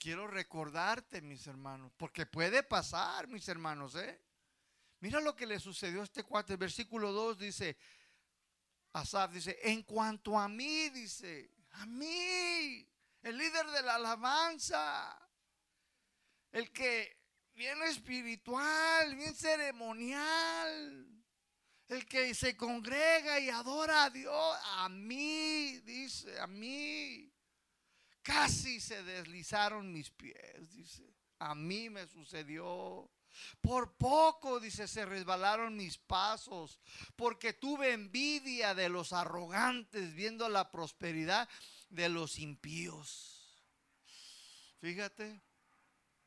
Quiero 0.00 0.26
recordarte, 0.26 1.20
mis 1.20 1.46
hermanos, 1.46 1.92
porque 1.98 2.24
puede 2.24 2.62
pasar, 2.62 3.28
mis 3.28 3.46
hermanos, 3.48 3.96
¿eh? 3.96 4.18
Mira 5.00 5.20
lo 5.20 5.36
que 5.36 5.44
le 5.44 5.60
sucedió 5.60 6.00
a 6.00 6.04
este 6.04 6.24
cuate. 6.24 6.56
versículo 6.56 7.12
2 7.12 7.38
dice, 7.38 7.76
Asaf 8.94 9.30
dice, 9.30 9.58
en 9.62 9.82
cuanto 9.82 10.38
a 10.38 10.48
mí, 10.48 10.88
dice, 10.88 11.50
a 11.72 11.84
mí, 11.84 12.88
el 13.20 13.36
líder 13.36 13.66
de 13.66 13.82
la 13.82 13.96
alabanza, 13.96 15.20
el 16.52 16.72
que 16.72 17.18
viene 17.54 17.84
espiritual, 17.88 19.14
bien 19.14 19.34
ceremonial, 19.34 21.06
el 21.88 22.06
que 22.06 22.34
se 22.34 22.56
congrega 22.56 23.38
y 23.38 23.50
adora 23.50 24.04
a 24.04 24.10
Dios, 24.10 24.56
a 24.78 24.88
mí, 24.88 25.78
dice, 25.80 26.40
a 26.40 26.46
mí. 26.46 27.30
Casi 28.30 28.78
se 28.80 29.02
deslizaron 29.02 29.92
mis 29.92 30.08
pies, 30.10 30.70
dice. 30.70 31.02
A 31.40 31.54
mí 31.56 31.90
me 31.90 32.06
sucedió. 32.06 33.10
Por 33.60 33.96
poco, 33.96 34.60
dice, 34.60 34.86
se 34.86 35.04
resbalaron 35.04 35.76
mis 35.76 35.98
pasos, 35.98 36.78
porque 37.16 37.52
tuve 37.54 37.92
envidia 37.92 38.72
de 38.74 38.88
los 38.88 39.12
arrogantes 39.12 40.14
viendo 40.14 40.48
la 40.48 40.70
prosperidad 40.70 41.48
de 41.88 42.08
los 42.08 42.38
impíos. 42.38 43.60
Fíjate, 44.80 45.40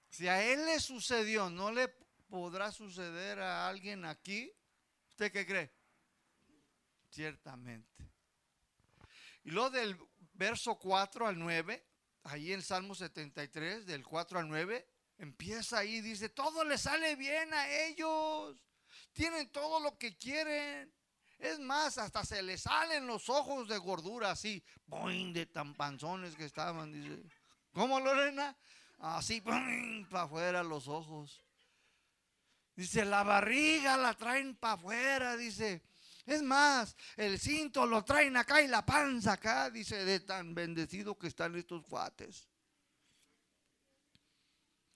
si 0.10 0.28
a 0.28 0.44
él 0.44 0.66
le 0.66 0.82
sucedió, 0.82 1.50
¿no 1.50 1.72
le 1.72 1.88
podrá 2.28 2.74
suceder 2.74 3.40
a 3.40 3.70
alguien 3.70 4.04
aquí? 4.04 4.52
¿Usted 5.12 5.32
qué 5.32 5.46
cree? 5.46 5.72
Ciertamente. 7.10 8.12
Y 9.46 9.52
lo 9.52 9.70
del 9.70 9.98
verso 10.34 10.76
4 10.76 11.28
al 11.28 11.40
9, 11.40 11.93
ahí 12.24 12.54
en 12.54 12.62
Salmo 12.62 12.96
73, 12.96 13.86
del 13.86 14.04
4 14.04 14.40
al 14.40 14.48
9, 14.48 14.88
empieza 15.18 15.80
ahí, 15.80 16.02
dice, 16.02 16.30
todo 16.30 16.64
le 16.64 16.78
sale 16.78 17.16
bien 17.16 17.54
a 17.54 17.70
ellos, 17.70 18.58
tienen 19.14 19.50
todo 19.52 19.80
lo 19.80 19.98
que 19.98 20.18
quieren. 20.18 20.94
Es 21.40 21.60
más, 21.60 21.98
hasta 21.98 22.24
se 22.24 22.42
les 22.42 22.62
salen 22.62 23.06
los 23.06 23.28
ojos 23.30 23.68
de 23.68 23.78
gordura 23.78 24.32
así, 24.32 24.64
boing, 24.86 25.34
de 25.34 25.46
tan 25.46 25.74
panzones 25.76 26.36
que 26.36 26.46
estaban, 26.46 26.92
dice. 26.94 27.22
¿Cómo, 27.74 28.00
Lorena? 28.00 28.56
Así, 29.00 29.42
para 29.42 30.24
afuera 30.24 30.64
los 30.64 30.88
ojos. 30.88 31.44
Dice, 32.76 33.04
la 33.04 33.24
barriga 33.24 33.98
la 33.98 34.14
traen 34.14 34.56
para 34.56 34.76
afuera, 34.76 35.36
dice. 35.36 35.84
Es 36.26 36.42
más, 36.42 36.96
el 37.18 37.38
cinto 37.40 37.86
lo 37.86 38.04
traen 38.06 38.38
acá 38.38 38.62
y 38.62 38.68
la 38.68 38.86
panza 38.86 39.34
acá, 39.34 39.70
dice, 39.70 40.06
de 40.06 40.22
tan 40.22 40.56
bendecido 40.56 41.18
que 41.18 41.28
están 41.28 41.56
estos 41.56 41.84
cuates. 41.86 42.48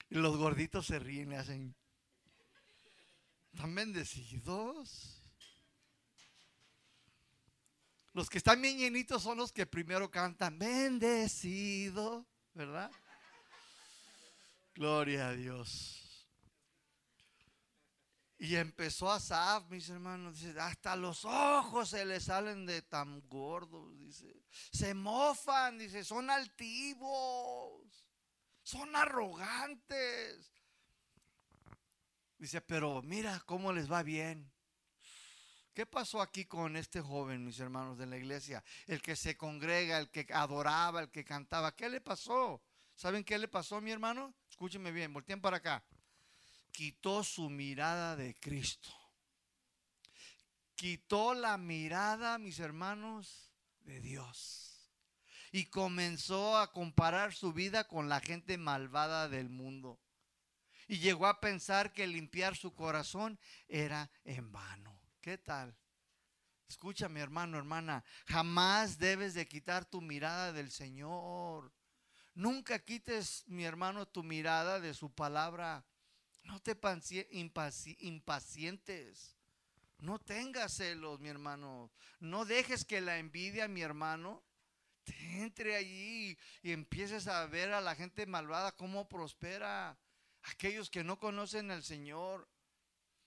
Y 0.08 0.14
los 0.14 0.38
gorditos 0.38 0.86
se 0.86 0.98
ríen 0.98 1.32
y 1.32 1.34
hacen, 1.34 1.76
¿están 3.52 3.74
bendecidos? 3.74 5.22
Los 8.14 8.30
que 8.30 8.38
están 8.38 8.62
bien 8.62 8.78
llenitos 8.78 9.22
son 9.22 9.36
los 9.36 9.52
que 9.52 9.66
primero 9.66 10.10
cantan, 10.10 10.58
bendecido, 10.58 12.26
¿verdad? 12.54 12.90
Gloria 14.74 15.28
a 15.28 15.32
Dios. 15.34 16.07
Y 18.40 18.54
empezó 18.54 19.10
a 19.10 19.18
Saf, 19.18 19.68
mis 19.68 19.88
hermanos, 19.88 20.38
dice, 20.38 20.58
hasta 20.60 20.94
los 20.94 21.24
ojos 21.24 21.88
se 21.88 22.04
le 22.04 22.20
salen 22.20 22.66
de 22.66 22.82
tan 22.82 23.26
gordos, 23.28 23.98
dice. 23.98 24.44
Se 24.72 24.94
mofan, 24.94 25.76
dice, 25.76 26.04
son 26.04 26.30
altivos, 26.30 28.06
son 28.62 28.94
arrogantes. 28.94 30.52
Dice, 32.38 32.60
pero 32.60 33.02
mira 33.02 33.42
cómo 33.44 33.72
les 33.72 33.90
va 33.90 34.04
bien. 34.04 34.52
¿Qué 35.74 35.84
pasó 35.84 36.20
aquí 36.20 36.44
con 36.44 36.76
este 36.76 37.00
joven, 37.00 37.44
mis 37.44 37.58
hermanos 37.58 37.98
de 37.98 38.06
la 38.06 38.16
iglesia? 38.16 38.62
El 38.86 39.02
que 39.02 39.16
se 39.16 39.36
congrega, 39.36 39.98
el 39.98 40.10
que 40.10 40.28
adoraba, 40.32 41.00
el 41.00 41.10
que 41.10 41.24
cantaba. 41.24 41.74
¿Qué 41.74 41.88
le 41.88 42.00
pasó? 42.00 42.62
¿Saben 42.94 43.24
qué 43.24 43.36
le 43.36 43.48
pasó, 43.48 43.80
mi 43.80 43.90
hermano? 43.90 44.32
Escúcheme 44.48 44.92
bien, 44.92 45.12
volteen 45.12 45.40
para 45.40 45.56
acá. 45.56 45.84
Quitó 46.72 47.24
su 47.24 47.50
mirada 47.50 48.16
de 48.16 48.34
Cristo. 48.34 48.90
Quitó 50.74 51.34
la 51.34 51.58
mirada, 51.58 52.38
mis 52.38 52.60
hermanos, 52.60 53.50
de 53.80 54.00
Dios. 54.00 54.90
Y 55.50 55.66
comenzó 55.66 56.58
a 56.58 56.72
comparar 56.72 57.34
su 57.34 57.52
vida 57.52 57.88
con 57.88 58.08
la 58.08 58.20
gente 58.20 58.58
malvada 58.58 59.28
del 59.28 59.48
mundo. 59.48 59.98
Y 60.86 60.98
llegó 60.98 61.26
a 61.26 61.40
pensar 61.40 61.92
que 61.92 62.06
limpiar 62.06 62.56
su 62.56 62.74
corazón 62.74 63.38
era 63.66 64.10
en 64.24 64.52
vano. 64.52 65.00
¿Qué 65.20 65.36
tal? 65.36 65.76
Escúchame, 66.68 67.20
hermano, 67.20 67.56
hermana. 67.56 68.04
Jamás 68.26 68.98
debes 68.98 69.34
de 69.34 69.48
quitar 69.48 69.84
tu 69.84 70.00
mirada 70.00 70.52
del 70.52 70.70
Señor. 70.70 71.72
Nunca 72.34 72.78
quites, 72.78 73.44
mi 73.48 73.64
hermano, 73.64 74.06
tu 74.06 74.22
mirada 74.22 74.78
de 74.78 74.94
su 74.94 75.12
palabra. 75.12 75.84
No 76.48 76.60
te 76.60 76.74
impacientes. 78.00 79.36
No 79.98 80.18
tengas 80.18 80.72
celos, 80.72 81.20
mi 81.20 81.28
hermano. 81.28 81.92
No 82.20 82.46
dejes 82.46 82.86
que 82.86 83.02
la 83.02 83.18
envidia, 83.18 83.68
mi 83.68 83.82
hermano, 83.82 84.42
te 85.04 85.42
entre 85.42 85.76
allí 85.76 86.38
y 86.62 86.72
empieces 86.72 87.28
a 87.28 87.44
ver 87.46 87.72
a 87.72 87.82
la 87.82 87.94
gente 87.94 88.24
malvada 88.24 88.72
cómo 88.72 89.06
prospera. 89.08 89.98
Aquellos 90.44 90.88
que 90.88 91.04
no 91.04 91.18
conocen 91.18 91.70
al 91.70 91.84
Señor. 91.84 92.48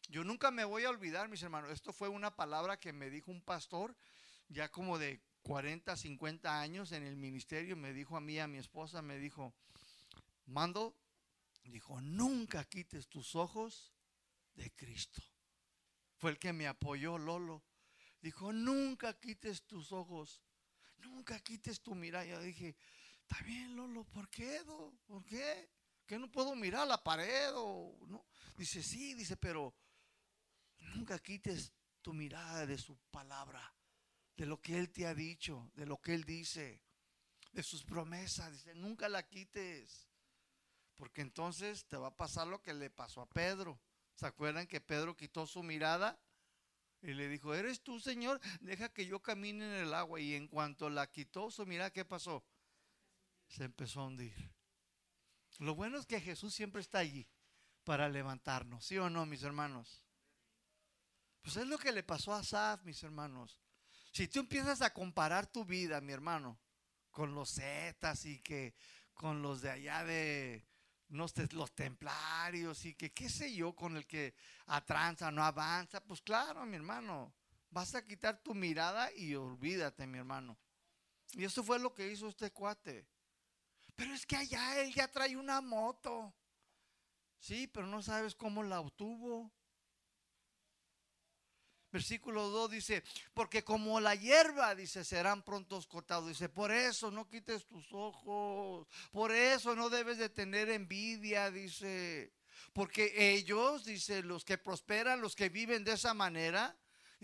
Yo 0.10 0.24
nunca 0.24 0.50
me 0.50 0.64
voy 0.64 0.86
a 0.86 0.90
olvidar, 0.90 1.30
mis 1.30 1.44
hermanos. 1.44 1.70
Esto 1.70 1.94
fue 1.94 2.10
una 2.10 2.36
palabra 2.36 2.80
que 2.80 2.92
me 2.92 3.12
dijo 3.12 3.30
un 3.30 3.42
pastor 3.42 3.96
ya 4.50 4.72
como 4.72 4.98
de 4.98 5.22
40, 5.44 5.96
50 5.96 6.60
años 6.60 6.92
en 6.92 7.04
el 7.04 7.18
ministerio, 7.18 7.76
me 7.76 7.94
dijo 7.94 8.18
a 8.18 8.20
mí, 8.20 8.40
a 8.40 8.48
mi 8.48 8.58
esposa, 8.58 9.04
me 9.04 9.20
dijo, 9.20 9.54
mando, 10.48 10.96
dijo, 11.70 12.02
nunca 12.02 12.64
quites 12.66 13.08
tus 13.08 13.36
ojos 13.36 13.94
de 14.56 14.72
Cristo. 14.74 15.22
Fue 16.18 16.32
el 16.32 16.40
que 16.40 16.54
me 16.54 16.68
apoyó, 16.68 17.18
Lolo. 17.18 17.64
Dijo, 18.22 18.54
nunca 18.54 19.20
quites 19.20 19.64
tus 19.64 19.92
ojos, 19.92 20.42
nunca 20.98 21.40
quites 21.40 21.82
tu 21.82 21.96
mirada. 21.96 22.26
Yo 22.26 22.40
dije, 22.42 22.76
está 23.22 23.44
bien, 23.44 23.76
Lolo, 23.76 24.04
¿por 24.06 24.30
qué? 24.30 24.64
¿Por 25.08 25.26
qué? 25.26 25.70
¿Que 26.06 26.20
no 26.20 26.32
puedo 26.32 26.56
mirar 26.56 26.88
la 26.88 27.04
pared? 27.04 27.52
O, 27.56 27.98
no? 28.08 28.28
Dice, 28.58 28.84
sí, 28.84 29.14
dice, 29.16 29.38
pero 29.38 29.76
nunca 30.78 31.18
quites 31.20 31.74
tu 32.02 32.14
mirada 32.14 32.66
de 32.66 32.78
su 32.78 32.98
palabra, 33.10 33.76
de 34.36 34.46
lo 34.46 34.62
que 34.62 34.78
Él 34.78 34.92
te 34.92 35.08
ha 35.08 35.16
dicho, 35.16 35.72
de 35.76 35.86
lo 35.86 36.00
que 36.02 36.14
Él 36.14 36.24
dice, 36.24 36.84
de 37.52 37.64
sus 37.64 37.84
promesas. 37.84 38.52
Dice, 38.52 38.76
nunca 38.76 39.10
la 39.10 39.28
quites, 39.28 40.08
porque 41.02 41.22
entonces 41.22 41.88
te 41.88 41.98
va 41.98 42.10
a 42.10 42.16
pasar 42.16 42.46
lo 42.46 42.62
que 42.62 42.76
le 42.76 42.92
pasó 42.92 43.22
a 43.22 43.26
Pedro. 43.28 43.82
¿Se 44.14 44.28
acuerdan 44.28 44.68
que 44.68 44.80
Pedro 44.80 45.18
quitó 45.18 45.48
su 45.48 45.64
mirada? 45.64 46.22
Y 47.02 47.16
le 47.16 47.28
dijo, 47.28 47.56
¿eres 47.56 47.82
tú, 47.82 48.00
Señor? 48.00 48.40
Deja 48.60 48.94
que 48.94 49.08
yo 49.08 49.20
camine 49.20 49.66
en 49.66 49.88
el 49.88 49.96
agua. 49.96 50.20
Y 50.20 50.36
en 50.36 50.48
cuanto 50.48 50.92
la 50.92 51.10
quitó 51.10 51.50
su 51.50 51.66
mirada, 51.66 51.90
¿qué 51.90 52.06
pasó? 52.06 52.46
Se 53.48 53.64
empezó 53.64 54.02
a 54.02 54.06
hundir. 54.06 54.54
Lo 55.58 55.74
bueno 55.74 55.98
es 55.98 56.06
que 56.06 56.22
Jesús 56.22 56.54
siempre 56.54 56.82
está 56.82 57.00
allí 57.00 57.28
para 57.84 58.08
levantarnos, 58.08 58.86
¿sí 58.86 59.00
o 59.00 59.10
no, 59.10 59.26
mis 59.26 59.42
hermanos? 59.42 60.06
Pues 61.42 61.58
es 61.58 61.66
lo 61.66 61.80
que 61.80 61.92
le 61.92 62.04
pasó 62.04 62.36
a 62.36 62.44
Saf, 62.44 62.84
mis 62.84 63.02
hermanos. 63.02 63.60
Si 64.12 64.28
tú 64.28 64.42
empiezas 64.42 64.84
a 64.84 64.94
comparar 64.94 65.48
tu 65.48 65.66
vida, 65.66 66.00
mi 66.00 66.14
hermano, 66.14 66.60
con 67.10 67.34
los 67.34 67.56
zetas 67.56 68.24
y 68.26 68.40
que 68.44 68.76
con 69.16 69.42
los 69.42 69.62
de 69.62 69.72
allá 69.72 70.04
de 70.04 70.70
los, 71.12 71.34
los 71.54 71.72
templarios 71.74 72.86
y 72.86 72.96
que 72.96 73.12
qué 73.12 73.30
sé 73.30 73.54
yo, 73.54 73.74
con 73.74 73.98
el 73.98 74.06
que 74.06 74.34
atranza, 74.68 75.32
no 75.32 75.44
avanza, 75.44 76.04
pues 76.04 76.22
claro, 76.22 76.66
mi 76.66 76.76
hermano, 76.76 77.34
vas 77.70 77.96
a 77.96 78.06
quitar 78.06 78.42
tu 78.42 78.54
mirada 78.54 79.12
y 79.14 79.36
olvídate, 79.36 80.08
mi 80.08 80.18
hermano. 80.18 80.58
Y 81.34 81.46
eso 81.46 81.64
fue 81.64 81.80
lo 81.80 81.94
que 81.94 82.12
hizo 82.12 82.28
este 82.28 82.52
cuate. 82.52 83.08
Pero 83.96 84.14
es 84.14 84.26
que 84.26 84.36
allá 84.36 84.82
él 84.82 84.94
ya 84.94 85.08
trae 85.08 85.36
una 85.36 85.62
moto. 85.62 86.34
Sí, 87.40 87.68
pero 87.68 87.88
no 87.88 88.02
sabes 88.02 88.36
cómo 88.36 88.64
la 88.64 88.80
obtuvo. 88.80 89.52
Versículo 91.92 92.50
2 92.50 92.72
dice, 92.72 93.04
porque 93.34 93.64
como 93.64 94.00
la 94.00 94.16
hierba, 94.16 94.74
dice, 94.76 95.04
serán 95.04 95.44
prontos 95.44 95.88
cortados. 95.88 96.30
Dice, 96.30 96.48
por 96.48 96.72
eso 96.72 97.12
no 97.12 97.28
quites 97.28 97.66
tus 97.66 97.92
ojos, 97.92 98.88
por 99.12 99.32
eso 99.32 99.76
no 99.76 99.90
debes 99.90 100.18
de 100.18 100.30
tener 100.30 100.70
envidia, 100.70 101.52
dice, 101.52 102.32
porque 102.74 103.34
ellos, 103.34 103.84
dice, 103.84 104.24
los 104.24 104.46
que 104.46 104.58
prosperan, 104.58 105.20
los 105.20 105.36
que 105.36 105.50
viven 105.50 105.84
de 105.84 105.94
esa 105.94 106.14
manera, 106.14 106.78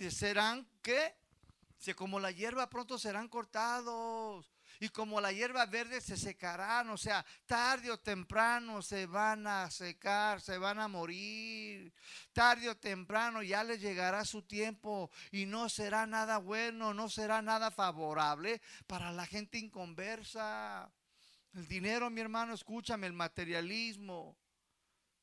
serán. 0.09 0.67
Dice, 0.83 1.95
como 1.95 2.19
la 2.19 2.31
hierba 2.31 2.69
pronto 2.69 2.97
serán 2.97 3.29
cortados 3.29 4.56
y 4.79 4.89
como 4.89 5.19
la 5.19 5.31
hierba 5.31 5.65
verde 5.65 6.01
se 6.01 6.17
secarán, 6.17 6.89
o 6.89 6.97
sea, 6.97 7.25
tarde 7.45 7.91
o 7.91 7.99
temprano 7.99 8.81
se 8.81 9.05
van 9.05 9.47
a 9.47 9.69
secar, 9.71 10.41
se 10.41 10.57
van 10.57 10.79
a 10.79 10.87
morir. 10.87 11.93
Tarde 12.33 12.69
o 12.69 12.77
temprano 12.77 13.41
ya 13.41 13.63
les 13.63 13.81
llegará 13.81 14.25
su 14.25 14.43
tiempo 14.43 15.09
y 15.31 15.45
no 15.45 15.69
será 15.69 16.05
nada 16.05 16.37
bueno, 16.37 16.93
no 16.93 17.09
será 17.09 17.41
nada 17.41 17.71
favorable 17.71 18.61
para 18.85 19.11
la 19.11 19.25
gente 19.25 19.57
inconversa. 19.57 20.91
El 21.53 21.67
dinero, 21.67 22.09
mi 22.09 22.21
hermano, 22.21 22.53
escúchame, 22.53 23.07
el 23.07 23.13
materialismo, 23.13 24.37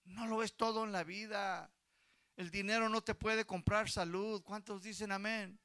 no 0.05 0.27
lo 0.27 0.43
es 0.43 0.57
todo 0.57 0.85
en 0.85 0.93
la 0.93 1.05
vida. 1.05 1.71
El 2.37 2.51
dinero 2.51 2.89
no 2.89 3.03
te 3.03 3.15
puede 3.15 3.45
comprar 3.45 3.89
salud. 3.89 4.43
¿Cuántos 4.43 4.83
dicen 4.83 5.13
amén? 5.13 5.59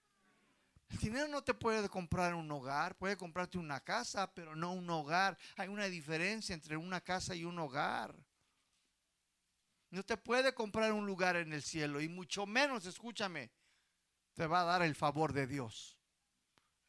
El 0.90 0.98
dinero 0.98 1.28
no 1.28 1.44
te 1.44 1.54
puede 1.54 1.88
comprar 1.88 2.34
un 2.34 2.52
hogar, 2.52 2.98
puede 2.98 3.16
comprarte 3.16 3.58
una 3.58 3.80
casa, 3.80 4.34
pero 4.34 4.56
no 4.56 4.74
un 4.74 4.90
hogar. 4.90 5.38
Hay 5.56 5.68
una 5.68 5.86
diferencia 5.86 6.54
entre 6.54 6.78
una 6.78 7.02
casa 7.02 7.36
y 7.36 7.46
un 7.46 7.60
hogar. 7.60 8.16
No 9.92 10.04
te 10.04 10.18
puede 10.18 10.54
comprar 10.54 10.92
un 10.92 11.06
lugar 11.06 11.36
en 11.36 11.54
el 11.54 11.62
cielo 11.62 12.02
y 12.02 12.10
mucho 12.10 12.46
menos, 12.46 12.86
escúchame, 12.86 13.52
te 14.34 14.48
va 14.48 14.62
a 14.62 14.66
dar 14.66 14.82
el 14.82 14.96
favor 14.96 15.34
de 15.34 15.48
Dios. 15.48 15.98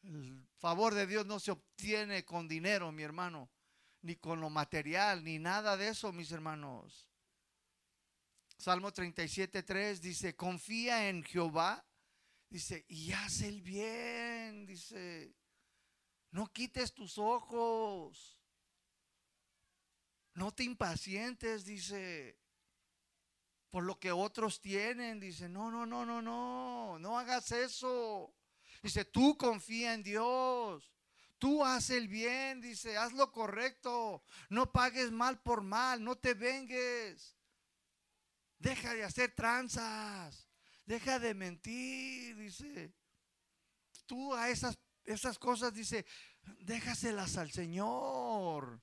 El 0.03 0.47
favor 0.57 0.93
de 0.95 1.05
Dios 1.05 1.25
no 1.25 1.39
se 1.39 1.51
obtiene 1.51 2.25
con 2.25 2.47
dinero, 2.47 2.91
mi 2.91 3.03
hermano, 3.03 3.51
ni 4.01 4.15
con 4.15 4.41
lo 4.41 4.49
material, 4.49 5.23
ni 5.23 5.37
nada 5.37 5.77
de 5.77 5.89
eso, 5.89 6.11
mis 6.11 6.31
hermanos. 6.31 7.07
Salmo 8.57 8.91
37.3 8.91 9.99
dice, 9.99 10.35
confía 10.35 11.09
en 11.09 11.23
Jehová 11.23 11.83
Dice, 12.51 12.85
y 12.89 13.13
haz 13.13 13.43
el 13.43 13.61
bien, 13.61 14.65
dice, 14.65 15.33
no 16.31 16.51
quites 16.51 16.93
tus 16.93 17.17
ojos, 17.17 18.41
no 20.33 20.53
te 20.53 20.65
impacientes, 20.65 21.63
dice, 21.63 22.37
por 23.69 23.85
lo 23.85 23.97
que 23.97 24.11
otros 24.11 24.59
tienen, 24.59 25.21
dice, 25.21 25.47
no, 25.47 25.71
no, 25.71 25.85
no, 25.85 26.05
no, 26.05 26.21
no, 26.21 26.99
no 26.99 27.17
hagas 27.17 27.53
eso. 27.53 28.35
Dice, 28.83 29.05
tú 29.05 29.37
confía 29.37 29.93
en 29.93 30.03
Dios. 30.03 30.91
Tú 31.37 31.63
haz 31.63 31.89
el 31.89 32.09
bien, 32.09 32.59
dice, 32.59 32.97
haz 32.97 33.13
lo 33.13 33.31
correcto. 33.31 34.23
No 34.49 34.73
pagues 34.73 35.09
mal 35.09 35.41
por 35.41 35.61
mal, 35.61 36.03
no 36.03 36.17
te 36.17 36.33
vengues. 36.33 37.37
Deja 38.59 38.93
de 38.93 39.05
hacer 39.05 39.33
tranzas. 39.33 40.50
Deja 40.91 41.19
de 41.19 41.33
mentir, 41.33 42.35
dice. 42.35 42.91
Tú 44.05 44.35
a 44.35 44.49
esas, 44.49 44.77
esas 45.05 45.39
cosas, 45.39 45.73
dice, 45.73 46.05
déjaselas 46.59 47.37
al 47.37 47.49
Señor. 47.49 48.81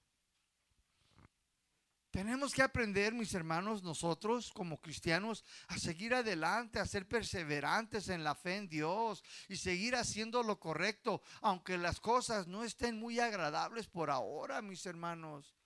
Tenemos 2.11 2.55
que 2.55 2.63
aprender, 2.63 3.13
mis 3.13 3.35
hermanos, 3.35 3.83
nosotros 3.83 4.51
como 4.55 4.81
cristianos, 4.81 5.45
a 5.67 5.77
seguir 5.77 6.15
adelante, 6.15 6.81
a 6.81 6.87
ser 6.87 7.07
perseverantes 7.07 8.09
en 8.09 8.25
la 8.25 8.35
fe 8.35 8.57
en 8.57 8.71
Dios 8.71 9.23
y 9.47 9.57
seguir 9.57 9.95
haciendo 9.95 10.43
lo 10.43 10.59
correcto, 10.59 11.21
aunque 11.43 11.77
las 11.77 12.01
cosas 12.01 12.47
no 12.47 12.65
estén 12.65 12.99
muy 12.99 13.21
agradables 13.21 13.87
por 13.87 14.09
ahora, 14.09 14.63
mis 14.63 14.87
hermanos. 14.87 15.58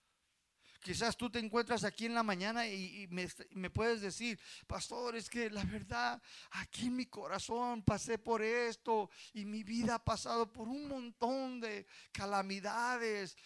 Quizás 0.82 1.16
tú 1.16 1.30
te 1.30 1.38
encuentras 1.38 1.84
aquí 1.84 2.06
en 2.06 2.14
la 2.14 2.24
mañana 2.24 2.66
y, 2.66 3.06
me, 3.08 3.70
puedes 3.70 4.00
decir, 4.00 4.38
pastor, 4.66 5.14
es 5.14 5.30
que 5.30 5.48
la 5.48 5.62
verdad, 5.62 6.20
aquí 6.50 6.86
en 6.86 6.96
mi 6.96 7.06
corazón 7.06 7.84
pasé 7.84 8.18
por 8.18 8.42
esto 8.42 9.08
y 9.32 9.44
mi 9.44 9.62
vida 9.62 9.94
ha 9.94 10.04
pasado 10.04 10.52
por 10.52 10.66
un 10.66 10.88
montón 10.88 11.60
de 11.60 11.86
calamidades. 12.10 13.36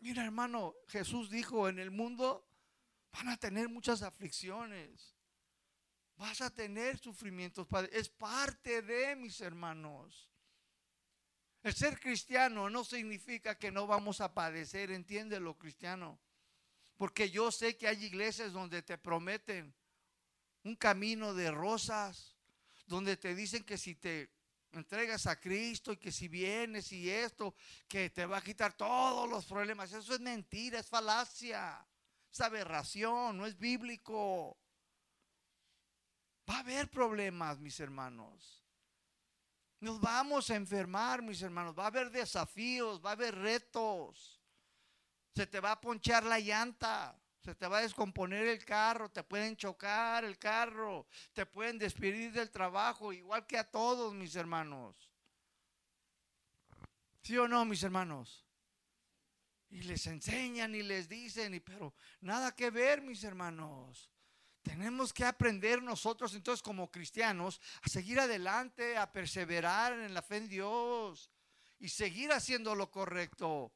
Mira, 0.00 0.24
hermano, 0.24 0.74
Jesús 0.88 1.28
dijo, 1.28 1.68
en 1.68 1.78
el 1.78 1.90
mundo 1.90 2.48
van 3.12 3.28
a 3.28 3.36
tener 3.36 3.68
muchas 3.68 4.00
aflicciones. 4.00 5.14
Vas 6.16 6.40
a 6.40 6.48
tener 6.48 6.96
sufrimientos, 6.98 7.68
Es 7.90 8.08
parte 8.08 8.80
de 8.80 9.14
mis 9.14 9.42
hermanos. 9.42 10.30
El 11.62 11.74
ser 11.74 12.00
cristiano 12.00 12.70
no 12.70 12.82
significa 12.82 13.58
que 13.58 13.70
no 13.70 13.86
vamos 13.86 14.22
a 14.22 14.32
padecer, 14.32 14.90
entiéndelo, 14.90 15.58
cristiano. 15.58 16.18
Porque 17.02 17.28
yo 17.28 17.50
sé 17.50 17.76
que 17.76 17.88
hay 17.88 18.04
iglesias 18.04 18.52
donde 18.52 18.80
te 18.80 18.96
prometen 18.96 19.74
un 20.62 20.76
camino 20.76 21.34
de 21.34 21.50
rosas, 21.50 22.36
donde 22.86 23.16
te 23.16 23.34
dicen 23.34 23.64
que 23.64 23.76
si 23.76 23.96
te 23.96 24.30
entregas 24.70 25.26
a 25.26 25.34
Cristo 25.40 25.90
y 25.90 25.96
que 25.96 26.12
si 26.12 26.28
vienes 26.28 26.92
y 26.92 27.10
esto, 27.10 27.56
que 27.88 28.08
te 28.10 28.24
va 28.24 28.36
a 28.36 28.40
quitar 28.40 28.76
todos 28.76 29.28
los 29.28 29.46
problemas. 29.46 29.92
Eso 29.92 30.14
es 30.14 30.20
mentira, 30.20 30.78
es 30.78 30.86
falacia, 30.86 31.84
es 32.30 32.40
aberración, 32.40 33.36
no 33.36 33.46
es 33.46 33.58
bíblico. 33.58 34.56
Va 36.48 36.58
a 36.58 36.60
haber 36.60 36.88
problemas, 36.88 37.58
mis 37.58 37.80
hermanos. 37.80 38.62
Nos 39.80 40.00
vamos 40.00 40.50
a 40.50 40.54
enfermar, 40.54 41.20
mis 41.20 41.42
hermanos. 41.42 41.76
Va 41.76 41.82
a 41.82 41.88
haber 41.88 42.12
desafíos, 42.12 43.04
va 43.04 43.10
a 43.10 43.14
haber 43.14 43.34
retos 43.34 44.41
se 45.34 45.46
te 45.46 45.60
va 45.60 45.72
a 45.72 45.80
ponchar 45.80 46.24
la 46.24 46.38
llanta, 46.38 47.18
se 47.42 47.54
te 47.54 47.66
va 47.66 47.78
a 47.78 47.82
descomponer 47.82 48.46
el 48.46 48.64
carro, 48.64 49.10
te 49.10 49.24
pueden 49.24 49.56
chocar 49.56 50.24
el 50.24 50.38
carro, 50.38 51.06
te 51.32 51.46
pueden 51.46 51.78
despedir 51.78 52.32
del 52.32 52.50
trabajo, 52.50 53.12
igual 53.12 53.46
que 53.46 53.58
a 53.58 53.68
todos 53.68 54.14
mis 54.14 54.36
hermanos. 54.36 55.10
¿Sí 57.22 57.36
o 57.38 57.48
no, 57.48 57.64
mis 57.64 57.82
hermanos? 57.82 58.46
Y 59.70 59.82
les 59.82 60.06
enseñan 60.06 60.74
y 60.74 60.82
les 60.82 61.08
dicen, 61.08 61.54
y, 61.54 61.60
pero 61.60 61.94
nada 62.20 62.54
que 62.54 62.70
ver, 62.70 63.00
mis 63.00 63.24
hermanos. 63.24 64.10
Tenemos 64.62 65.12
que 65.12 65.24
aprender 65.24 65.82
nosotros 65.82 66.34
entonces 66.34 66.62
como 66.62 66.90
cristianos 66.90 67.60
a 67.82 67.88
seguir 67.88 68.20
adelante, 68.20 68.96
a 68.96 69.10
perseverar 69.10 69.94
en 69.94 70.14
la 70.14 70.22
fe 70.22 70.36
en 70.36 70.48
Dios 70.48 71.30
y 71.80 71.88
seguir 71.88 72.30
haciendo 72.32 72.76
lo 72.76 72.90
correcto. 72.90 73.72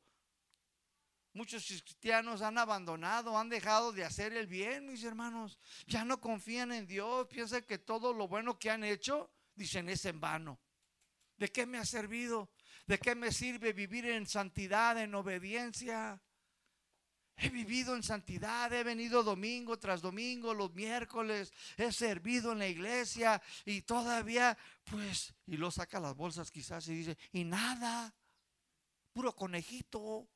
Muchos 1.36 1.66
cristianos 1.66 2.40
han 2.40 2.56
abandonado, 2.56 3.36
han 3.36 3.50
dejado 3.50 3.92
de 3.92 4.06
hacer 4.06 4.32
el 4.32 4.46
bien, 4.46 4.86
mis 4.86 5.04
hermanos. 5.04 5.58
Ya 5.86 6.02
no 6.02 6.18
confían 6.18 6.72
en 6.72 6.86
Dios, 6.86 7.26
piensan 7.26 7.62
que 7.64 7.76
todo 7.76 8.14
lo 8.14 8.26
bueno 8.26 8.58
que 8.58 8.70
han 8.70 8.82
hecho, 8.82 9.30
dicen, 9.54 9.90
es 9.90 10.06
en 10.06 10.18
vano. 10.18 10.58
¿De 11.36 11.52
qué 11.52 11.66
me 11.66 11.76
ha 11.76 11.84
servido? 11.84 12.48
¿De 12.86 12.98
qué 12.98 13.14
me 13.14 13.32
sirve 13.32 13.74
vivir 13.74 14.06
en 14.06 14.26
santidad, 14.26 14.98
en 14.98 15.14
obediencia? 15.14 16.18
He 17.36 17.50
vivido 17.50 17.94
en 17.94 18.02
santidad, 18.02 18.72
he 18.72 18.82
venido 18.82 19.22
domingo 19.22 19.78
tras 19.78 20.00
domingo, 20.00 20.54
los 20.54 20.72
miércoles, 20.72 21.52
he 21.76 21.92
servido 21.92 22.52
en 22.52 22.60
la 22.60 22.66
iglesia 22.66 23.42
y 23.66 23.82
todavía, 23.82 24.56
pues, 24.84 25.34
y 25.44 25.58
lo 25.58 25.70
saca 25.70 26.00
las 26.00 26.16
bolsas 26.16 26.50
quizás 26.50 26.88
y 26.88 26.94
dice, 26.94 27.18
y 27.32 27.44
nada, 27.44 28.14
puro 29.12 29.36
conejito. 29.36 30.30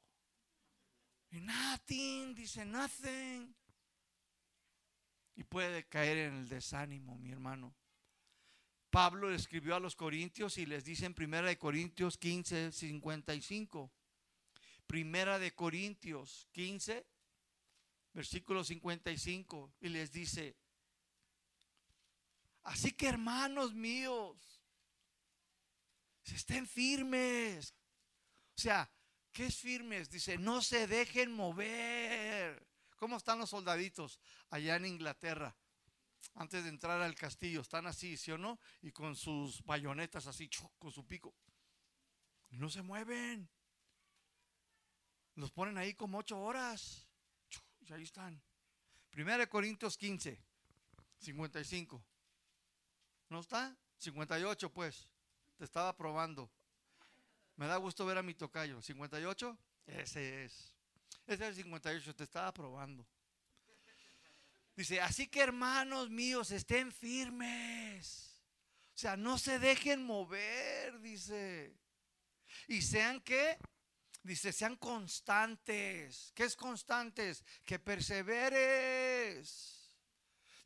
Nothing, 1.30 2.34
dice 2.34 2.64
nothing. 2.64 3.54
Y 5.36 5.44
puede 5.44 5.86
caer 5.86 6.18
en 6.18 6.34
el 6.34 6.48
desánimo, 6.48 7.16
mi 7.18 7.30
hermano. 7.30 7.74
Pablo 8.90 9.32
escribió 9.32 9.76
a 9.76 9.80
los 9.80 9.94
Corintios 9.94 10.58
y 10.58 10.66
les 10.66 10.84
dice 10.84 11.06
en 11.06 11.14
Primera 11.14 11.46
de 11.46 11.56
Corintios 11.56 12.18
15, 12.18 12.72
55. 12.72 13.92
Primera 14.86 15.38
de 15.38 15.54
Corintios 15.54 16.48
15, 16.50 17.06
versículo 18.12 18.64
55. 18.64 19.74
Y 19.80 19.88
les 19.90 20.10
dice, 20.10 20.56
así 22.64 22.90
que 22.92 23.06
hermanos 23.08 23.72
míos, 23.72 24.60
estén 26.34 26.66
firmes. 26.66 27.74
O 28.56 28.60
sea, 28.60 28.90
¿Qué 29.32 29.46
es 29.46 29.56
firmes? 29.56 30.10
Dice, 30.10 30.38
no 30.38 30.60
se 30.62 30.86
dejen 30.86 31.32
mover. 31.32 32.66
¿Cómo 32.96 33.16
están 33.16 33.38
los 33.38 33.50
soldaditos 33.50 34.20
allá 34.50 34.76
en 34.76 34.86
Inglaterra? 34.86 35.56
Antes 36.34 36.62
de 36.64 36.68
entrar 36.68 37.00
al 37.00 37.14
castillo, 37.14 37.60
están 37.60 37.86
así, 37.86 38.16
¿sí 38.16 38.30
o 38.30 38.38
no? 38.38 38.58
Y 38.82 38.92
con 38.92 39.16
sus 39.16 39.64
bayonetas 39.64 40.26
así, 40.26 40.50
con 40.78 40.92
su 40.92 41.06
pico. 41.06 41.34
No 42.50 42.68
se 42.68 42.82
mueven. 42.82 43.48
Los 45.36 45.50
ponen 45.50 45.78
ahí 45.78 45.94
como 45.94 46.18
ocho 46.18 46.40
horas. 46.40 47.06
Y 47.80 47.92
ahí 47.92 48.02
están. 48.02 48.42
Primera 49.10 49.38
de 49.38 49.48
Corintios 49.48 49.96
15, 49.96 50.38
55. 51.18 52.04
¿No 53.28 53.40
está? 53.40 53.76
58, 53.98 54.72
pues. 54.72 55.08
Te 55.56 55.64
estaba 55.64 55.96
probando. 55.96 56.50
Me 57.60 57.66
da 57.66 57.76
gusto 57.76 58.06
ver 58.06 58.16
a 58.16 58.22
mi 58.22 58.32
tocayo. 58.32 58.80
¿58? 58.80 59.58
Ese 59.86 60.44
es. 60.44 60.72
Ese 61.26 61.34
es 61.34 61.50
el 61.50 61.54
58, 61.56 62.16
te 62.16 62.24
estaba 62.24 62.54
probando. 62.54 63.06
Dice, 64.74 64.98
así 65.02 65.26
que 65.26 65.42
hermanos 65.42 66.08
míos, 66.08 66.52
estén 66.52 66.90
firmes. 66.90 68.40
O 68.94 68.98
sea, 68.98 69.14
no 69.14 69.36
se 69.36 69.58
dejen 69.58 70.02
mover, 70.02 71.00
dice. 71.00 71.76
Y 72.66 72.80
sean 72.80 73.20
que, 73.20 73.58
dice, 74.22 74.54
sean 74.54 74.76
constantes. 74.76 76.32
¿Qué 76.34 76.44
es 76.44 76.56
constantes? 76.56 77.44
Que 77.66 77.78
perseveres. 77.78 79.79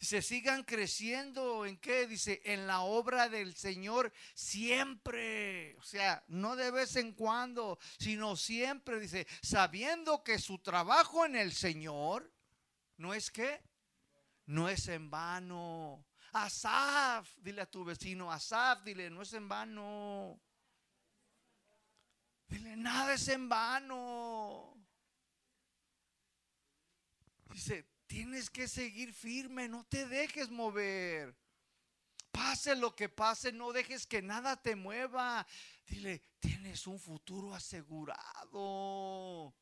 Dice, 0.05 0.21
sigan 0.21 0.65
creciendo 0.65 1.65
en 1.65 1.79
qué? 1.79 2.07
Dice, 2.07 2.43
en 2.45 2.67
la 2.67 2.81
obra 2.81 3.31
del 3.31 3.57
Señor 3.57 4.13
siempre. 4.35 5.75
O 5.77 5.83
sea, 5.83 6.23
no 6.29 6.57
de 6.57 6.71
vez 6.71 6.97
en 6.97 7.15
cuando, 7.15 7.79
sino 7.99 8.37
siempre. 8.37 9.01
Dice, 9.01 9.27
sabiendo 9.41 10.23
que 10.23 10.39
su 10.39 10.59
trabajo 10.59 11.25
en 11.25 11.37
el 11.37 11.55
Señor 11.55 12.31
no 12.99 13.15
es 13.15 13.31
que, 13.31 13.63
no 14.45 14.69
es 14.69 14.89
en 14.89 15.09
vano. 15.09 16.05
Asaf, 16.35 17.27
dile 17.39 17.63
a 17.63 17.71
tu 17.71 17.83
vecino, 17.83 18.31
Asaf, 18.31 18.83
dile, 18.85 19.09
no 19.09 19.23
es 19.23 19.33
en 19.33 19.49
vano. 19.49 20.39
Dile, 22.47 22.77
nada 22.77 23.15
es 23.15 23.27
en 23.29 23.49
vano. 23.49 24.77
Dice, 27.49 27.94
Tienes 28.07 28.51
que 28.51 28.69
seguir 28.69 29.13
firme, 29.13 29.69
no 29.69 29.85
te 29.87 30.07
dejes 30.07 30.51
mover. 30.51 31.35
Pase 32.31 32.75
lo 32.75 32.95
que 32.95 33.09
pase, 33.09 33.53
no 33.53 33.73
dejes 33.73 34.07
que 34.07 34.21
nada 34.21 34.61
te 34.61 34.77
mueva. 34.77 35.47
Dile, 35.87 36.21
tienes 36.41 36.87
un 36.87 36.99
futuro 36.99 37.55
asegurado. 37.55 39.55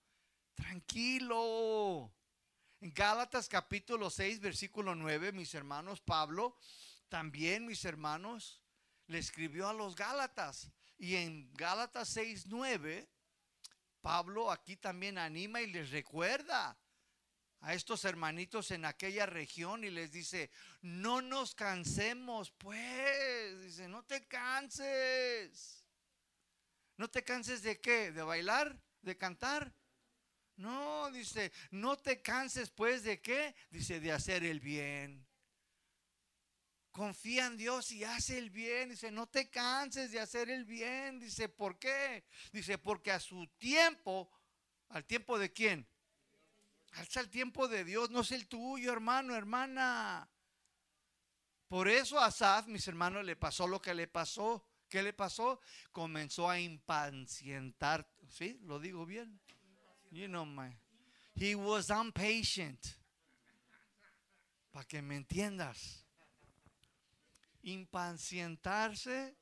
Tranquilo. 0.54 2.12
En 2.80 2.92
Gálatas 2.92 3.48
capítulo 3.48 4.10
6, 4.10 4.40
versículo 4.40 4.94
9, 4.94 5.32
mis 5.32 5.54
hermanos, 5.54 6.00
Pablo, 6.00 6.56
también 7.08 7.64
mis 7.64 7.84
hermanos, 7.84 8.60
le 9.06 9.18
escribió 9.18 9.68
a 9.68 9.72
los 9.72 9.94
Gálatas. 9.94 10.72
Y 10.98 11.16
en 11.16 11.52
Gálatas 11.54 12.08
6, 12.08 12.46
9, 12.46 13.08
Pablo 14.00 14.50
aquí 14.50 14.76
también 14.76 15.18
anima 15.18 15.60
y 15.60 15.68
les 15.68 15.90
recuerda 15.90 16.76
a 17.62 17.74
estos 17.74 18.04
hermanitos 18.04 18.72
en 18.72 18.84
aquella 18.84 19.24
región 19.24 19.84
y 19.84 19.90
les 19.90 20.10
dice, 20.10 20.50
no 20.80 21.22
nos 21.22 21.54
cansemos, 21.54 22.50
pues, 22.50 23.62
dice, 23.62 23.88
no 23.88 24.04
te 24.04 24.26
canses. 24.26 25.86
¿No 26.96 27.08
te 27.08 27.22
canses 27.22 27.62
de 27.62 27.80
qué? 27.80 28.10
¿De 28.10 28.22
bailar? 28.22 28.76
¿De 29.00 29.16
cantar? 29.16 29.72
No, 30.56 31.10
dice, 31.12 31.52
no 31.70 31.96
te 31.96 32.20
canses 32.20 32.70
pues 32.70 33.04
de 33.04 33.20
qué? 33.20 33.54
Dice, 33.70 34.00
de 34.00 34.12
hacer 34.12 34.44
el 34.44 34.60
bien. 34.60 35.26
Confía 36.90 37.46
en 37.46 37.56
Dios 37.56 37.90
y 37.92 38.04
hace 38.04 38.38
el 38.38 38.50
bien. 38.50 38.90
Dice, 38.90 39.10
no 39.10 39.28
te 39.28 39.48
canses 39.50 40.10
de 40.10 40.20
hacer 40.20 40.50
el 40.50 40.64
bien. 40.64 41.20
Dice, 41.20 41.48
¿por 41.48 41.78
qué? 41.78 42.24
Dice, 42.52 42.76
porque 42.76 43.12
a 43.12 43.20
su 43.20 43.46
tiempo, 43.58 44.30
al 44.88 45.04
tiempo 45.06 45.38
de 45.38 45.52
quién? 45.52 45.88
Alza 46.92 47.20
el 47.20 47.30
tiempo 47.30 47.68
de 47.68 47.84
Dios, 47.84 48.10
no 48.10 48.20
es 48.20 48.32
el 48.32 48.46
tuyo, 48.48 48.92
hermano, 48.92 49.34
hermana. 49.34 50.28
Por 51.68 51.88
eso 51.88 52.18
a 52.18 52.26
Asaf, 52.26 52.66
mis 52.66 52.86
hermanos, 52.86 53.24
le 53.24 53.34
pasó 53.34 53.66
lo 53.66 53.80
que 53.80 53.94
le 53.94 54.06
pasó. 54.06 54.66
¿Qué 54.90 55.02
le 55.02 55.14
pasó? 55.14 55.58
Comenzó 55.90 56.50
a 56.50 56.60
impacientar. 56.60 58.06
¿Sí? 58.28 58.58
¿Lo 58.64 58.78
digo 58.78 59.06
bien? 59.06 59.40
You 60.10 60.26
know, 60.26 60.44
my. 60.44 60.70
He 61.34 61.54
was 61.54 61.88
impatient. 61.88 62.78
Para 64.70 64.84
que 64.84 65.00
me 65.00 65.16
entiendas. 65.16 66.04
Impacientarse. 67.62 69.34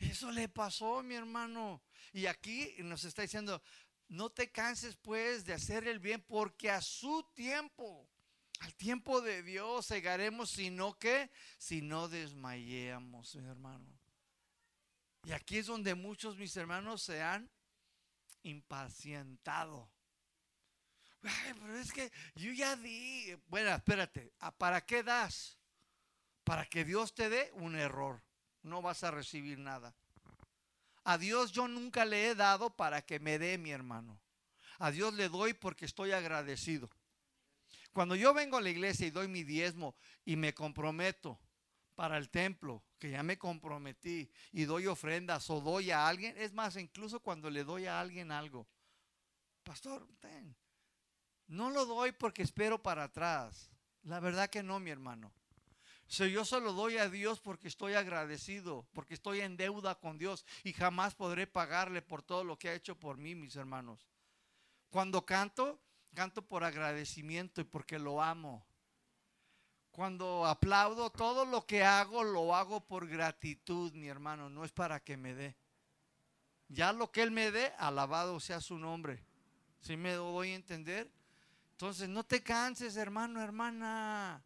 Eso 0.00 0.32
le 0.32 0.48
pasó, 0.48 1.04
mi 1.04 1.14
hermano. 1.14 1.82
Y 2.12 2.26
aquí 2.26 2.74
nos 2.78 3.04
está 3.04 3.22
diciendo, 3.22 3.62
no 4.10 4.28
te 4.28 4.50
canses 4.50 4.96
pues 4.96 5.44
de 5.44 5.54
hacer 5.54 5.86
el 5.86 6.00
bien 6.00 6.20
porque 6.20 6.68
a 6.68 6.82
su 6.82 7.22
tiempo, 7.32 8.08
al 8.58 8.74
tiempo 8.74 9.20
de 9.20 9.42
Dios, 9.42 9.86
cegaremos, 9.86 10.50
sino 10.50 10.98
que, 10.98 11.30
si 11.58 11.80
no 11.80 12.08
desmayemos, 12.08 13.36
mi 13.36 13.48
hermano. 13.48 13.86
Y 15.24 15.32
aquí 15.32 15.58
es 15.58 15.66
donde 15.66 15.94
muchos 15.94 16.36
mis 16.36 16.56
hermanos 16.56 17.02
se 17.02 17.22
han 17.22 17.48
impacientado. 18.42 19.88
pero 21.20 21.78
es 21.78 21.92
que 21.92 22.10
yo 22.34 22.52
ya 22.52 22.74
di. 22.74 23.36
Bueno, 23.46 23.70
espérate, 23.70 24.32
¿para 24.58 24.80
qué 24.80 25.04
das? 25.04 25.56
Para 26.42 26.66
que 26.66 26.84
Dios 26.84 27.14
te 27.14 27.28
dé 27.28 27.52
un 27.54 27.76
error. 27.76 28.20
No 28.62 28.82
vas 28.82 29.04
a 29.04 29.12
recibir 29.12 29.58
nada. 29.58 29.94
A 31.10 31.18
Dios 31.18 31.50
yo 31.50 31.66
nunca 31.66 32.04
le 32.04 32.28
he 32.28 32.34
dado 32.36 32.70
para 32.70 33.02
que 33.02 33.18
me 33.18 33.36
dé 33.36 33.58
mi 33.58 33.72
hermano. 33.72 34.20
A 34.78 34.92
Dios 34.92 35.12
le 35.14 35.28
doy 35.28 35.54
porque 35.54 35.84
estoy 35.84 36.12
agradecido. 36.12 36.88
Cuando 37.92 38.14
yo 38.14 38.32
vengo 38.32 38.56
a 38.56 38.60
la 38.60 38.70
iglesia 38.70 39.08
y 39.08 39.10
doy 39.10 39.26
mi 39.26 39.42
diezmo 39.42 39.96
y 40.24 40.36
me 40.36 40.54
comprometo 40.54 41.40
para 41.96 42.16
el 42.16 42.30
templo, 42.30 42.84
que 42.96 43.10
ya 43.10 43.24
me 43.24 43.38
comprometí 43.38 44.30
y 44.52 44.64
doy 44.66 44.86
ofrendas 44.86 45.50
o 45.50 45.60
doy 45.60 45.90
a 45.90 46.06
alguien, 46.06 46.32
es 46.38 46.52
más, 46.52 46.76
incluso 46.76 47.18
cuando 47.18 47.50
le 47.50 47.64
doy 47.64 47.86
a 47.86 47.98
alguien 47.98 48.30
algo, 48.30 48.68
pastor, 49.64 50.06
no 51.48 51.70
lo 51.70 51.86
doy 51.86 52.12
porque 52.12 52.42
espero 52.42 52.80
para 52.80 53.02
atrás. 53.02 53.68
La 54.04 54.20
verdad 54.20 54.48
que 54.48 54.62
no, 54.62 54.78
mi 54.78 54.90
hermano. 54.90 55.32
So, 56.10 56.26
yo 56.26 56.44
solo 56.44 56.72
doy 56.72 56.98
a 56.98 57.08
Dios 57.08 57.38
porque 57.38 57.68
estoy 57.68 57.94
agradecido, 57.94 58.84
porque 58.92 59.14
estoy 59.14 59.42
en 59.42 59.56
deuda 59.56 59.94
con 59.94 60.18
Dios 60.18 60.44
y 60.64 60.72
jamás 60.72 61.14
podré 61.14 61.46
pagarle 61.46 62.02
por 62.02 62.20
todo 62.20 62.42
lo 62.42 62.58
que 62.58 62.68
ha 62.68 62.74
hecho 62.74 62.98
por 62.98 63.16
mí, 63.16 63.36
mis 63.36 63.54
hermanos. 63.54 64.08
Cuando 64.90 65.24
canto, 65.24 65.78
canto 66.12 66.42
por 66.42 66.64
agradecimiento 66.64 67.60
y 67.60 67.64
porque 67.64 68.00
lo 68.00 68.20
amo. 68.20 68.66
Cuando 69.92 70.46
aplaudo, 70.46 71.10
todo 71.10 71.44
lo 71.44 71.64
que 71.64 71.84
hago 71.84 72.24
lo 72.24 72.56
hago 72.56 72.80
por 72.80 73.06
gratitud, 73.06 73.92
mi 73.92 74.08
hermano, 74.08 74.50
no 74.50 74.64
es 74.64 74.72
para 74.72 74.98
que 74.98 75.16
me 75.16 75.32
dé. 75.32 75.56
Ya 76.66 76.92
lo 76.92 77.12
que 77.12 77.22
Él 77.22 77.30
me 77.30 77.52
dé, 77.52 77.72
alabado 77.78 78.40
sea 78.40 78.60
su 78.60 78.78
nombre. 78.78 79.22
¿Sí 79.78 79.96
me 79.96 80.14
doy 80.14 80.50
a 80.50 80.56
entender? 80.56 81.08
Entonces, 81.70 82.08
no 82.08 82.24
te 82.24 82.42
canses, 82.42 82.96
hermano, 82.96 83.40
hermana. 83.40 84.42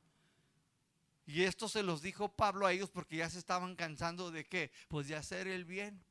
Y 1.26 1.42
esto 1.42 1.68
se 1.68 1.82
los 1.82 2.02
dijo 2.02 2.28
Pablo 2.28 2.66
a 2.66 2.72
ellos 2.72 2.90
porque 2.90 3.16
ya 3.16 3.30
se 3.30 3.38
estaban 3.38 3.76
cansando 3.76 4.30
de 4.30 4.46
qué? 4.46 4.70
Pues 4.88 5.08
de 5.08 5.16
hacer 5.16 5.48
el 5.48 5.64
bien. 5.64 6.04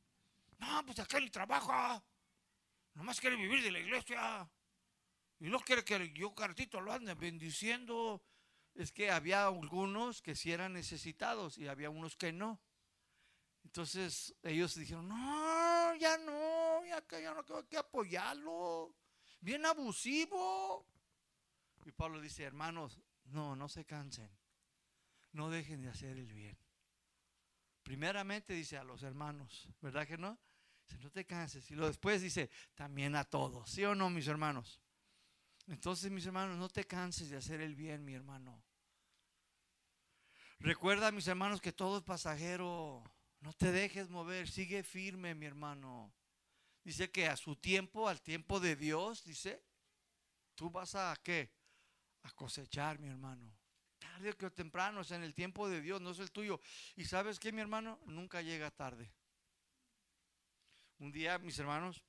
No, 0.58 0.84
pues 0.84 0.98
aquel 0.98 1.30
trabaja. 1.30 2.02
Nomás 2.94 3.20
quiere 3.20 3.36
vivir 3.36 3.62
de 3.62 3.70
la 3.70 3.78
iglesia. 3.78 4.50
Y 5.38 5.48
no 5.48 5.60
quiere 5.60 5.84
que 5.84 6.12
yo 6.12 6.34
cartito 6.34 6.80
lo 6.80 6.92
ande 6.92 7.14
bendiciendo. 7.14 8.24
Es 8.74 8.90
que 8.90 9.10
había 9.10 9.46
algunos 9.46 10.20
que 10.20 10.34
sí 10.34 10.50
eran 10.50 10.72
necesitados 10.72 11.58
y 11.58 11.68
había 11.68 11.90
unos 11.90 12.16
que 12.16 12.32
no. 12.32 12.60
Entonces 13.62 14.34
ellos 14.42 14.74
dijeron, 14.74 15.08
no, 15.08 15.94
ya 15.94 16.18
no, 16.18 16.84
ya, 16.84 17.00
que, 17.02 17.22
ya 17.22 17.34
no 17.34 17.44
tengo 17.44 17.66
que 17.68 17.76
apoyarlo. 17.76 18.94
Bien 19.40 19.64
abusivo. 19.64 20.86
Y 21.84 21.92
Pablo 21.92 22.20
dice, 22.20 22.42
hermanos, 22.42 22.98
no, 23.26 23.54
no 23.54 23.68
se 23.68 23.84
cansen. 23.84 24.30
No 25.34 25.50
dejen 25.50 25.82
de 25.82 25.88
hacer 25.88 26.16
el 26.16 26.32
bien. 26.32 26.56
Primeramente 27.82 28.54
dice 28.54 28.78
a 28.78 28.84
los 28.84 29.02
hermanos, 29.02 29.68
¿verdad 29.80 30.06
que 30.06 30.16
no? 30.16 30.38
Dice, 30.86 30.98
no 31.00 31.10
te 31.10 31.26
canses. 31.26 31.68
Y 31.70 31.74
luego 31.74 31.88
después 31.88 32.22
dice, 32.22 32.50
también 32.74 33.16
a 33.16 33.24
todos. 33.24 33.68
¿Sí 33.68 33.84
o 33.84 33.96
no, 33.96 34.08
mis 34.10 34.28
hermanos? 34.28 34.80
Entonces, 35.66 36.10
mis 36.12 36.24
hermanos, 36.24 36.56
no 36.56 36.68
te 36.68 36.86
canses 36.86 37.30
de 37.30 37.36
hacer 37.36 37.60
el 37.60 37.74
bien, 37.74 38.04
mi 38.04 38.14
hermano. 38.14 38.62
Recuerda, 40.60 41.10
mis 41.10 41.26
hermanos, 41.26 41.60
que 41.60 41.72
todo 41.72 41.98
es 41.98 42.04
pasajero. 42.04 43.02
No 43.40 43.52
te 43.54 43.72
dejes 43.72 44.08
mover, 44.10 44.48
sigue 44.48 44.84
firme, 44.84 45.34
mi 45.34 45.46
hermano. 45.46 46.14
Dice 46.84 47.10
que 47.10 47.26
a 47.26 47.36
su 47.36 47.56
tiempo, 47.56 48.08
al 48.08 48.22
tiempo 48.22 48.60
de 48.60 48.76
Dios, 48.76 49.24
dice, 49.24 49.64
tú 50.54 50.70
vas 50.70 50.94
a 50.94 51.16
qué? 51.24 51.52
A 52.22 52.30
cosechar, 52.30 53.00
mi 53.00 53.08
hermano. 53.08 53.52
Tarde 54.04 54.36
o 54.46 54.52
temprano, 54.52 55.00
es 55.00 55.10
en 55.12 55.22
el 55.22 55.34
tiempo 55.34 55.66
de 55.66 55.80
Dios, 55.80 55.98
no 56.00 56.10
es 56.10 56.18
el 56.18 56.30
tuyo. 56.30 56.60
Y 56.94 57.06
sabes 57.06 57.38
qué, 57.38 57.52
mi 57.52 57.62
hermano, 57.62 57.98
nunca 58.04 58.42
llega 58.42 58.70
tarde. 58.70 59.10
Un 60.98 61.10
día, 61.10 61.38
mis 61.38 61.58
hermanos, 61.58 62.04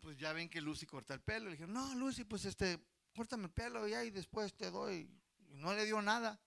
pues 0.00 0.16
ya 0.16 0.32
ven 0.32 0.48
que 0.48 0.62
Lucy 0.62 0.86
corta 0.86 1.12
el 1.12 1.20
pelo. 1.20 1.46
Le 1.46 1.52
dijeron, 1.52 1.74
no, 1.74 1.94
Lucy, 1.94 2.24
pues 2.24 2.46
este, 2.46 2.82
córtame 3.14 3.44
el 3.44 3.50
pelo 3.50 3.86
ya 3.86 4.02
y 4.04 4.10
después 4.10 4.56
te 4.56 4.70
doy. 4.70 5.10
Y 5.50 5.56
no 5.56 5.74
le 5.74 5.84
dio 5.84 6.00
nada. 6.00 6.40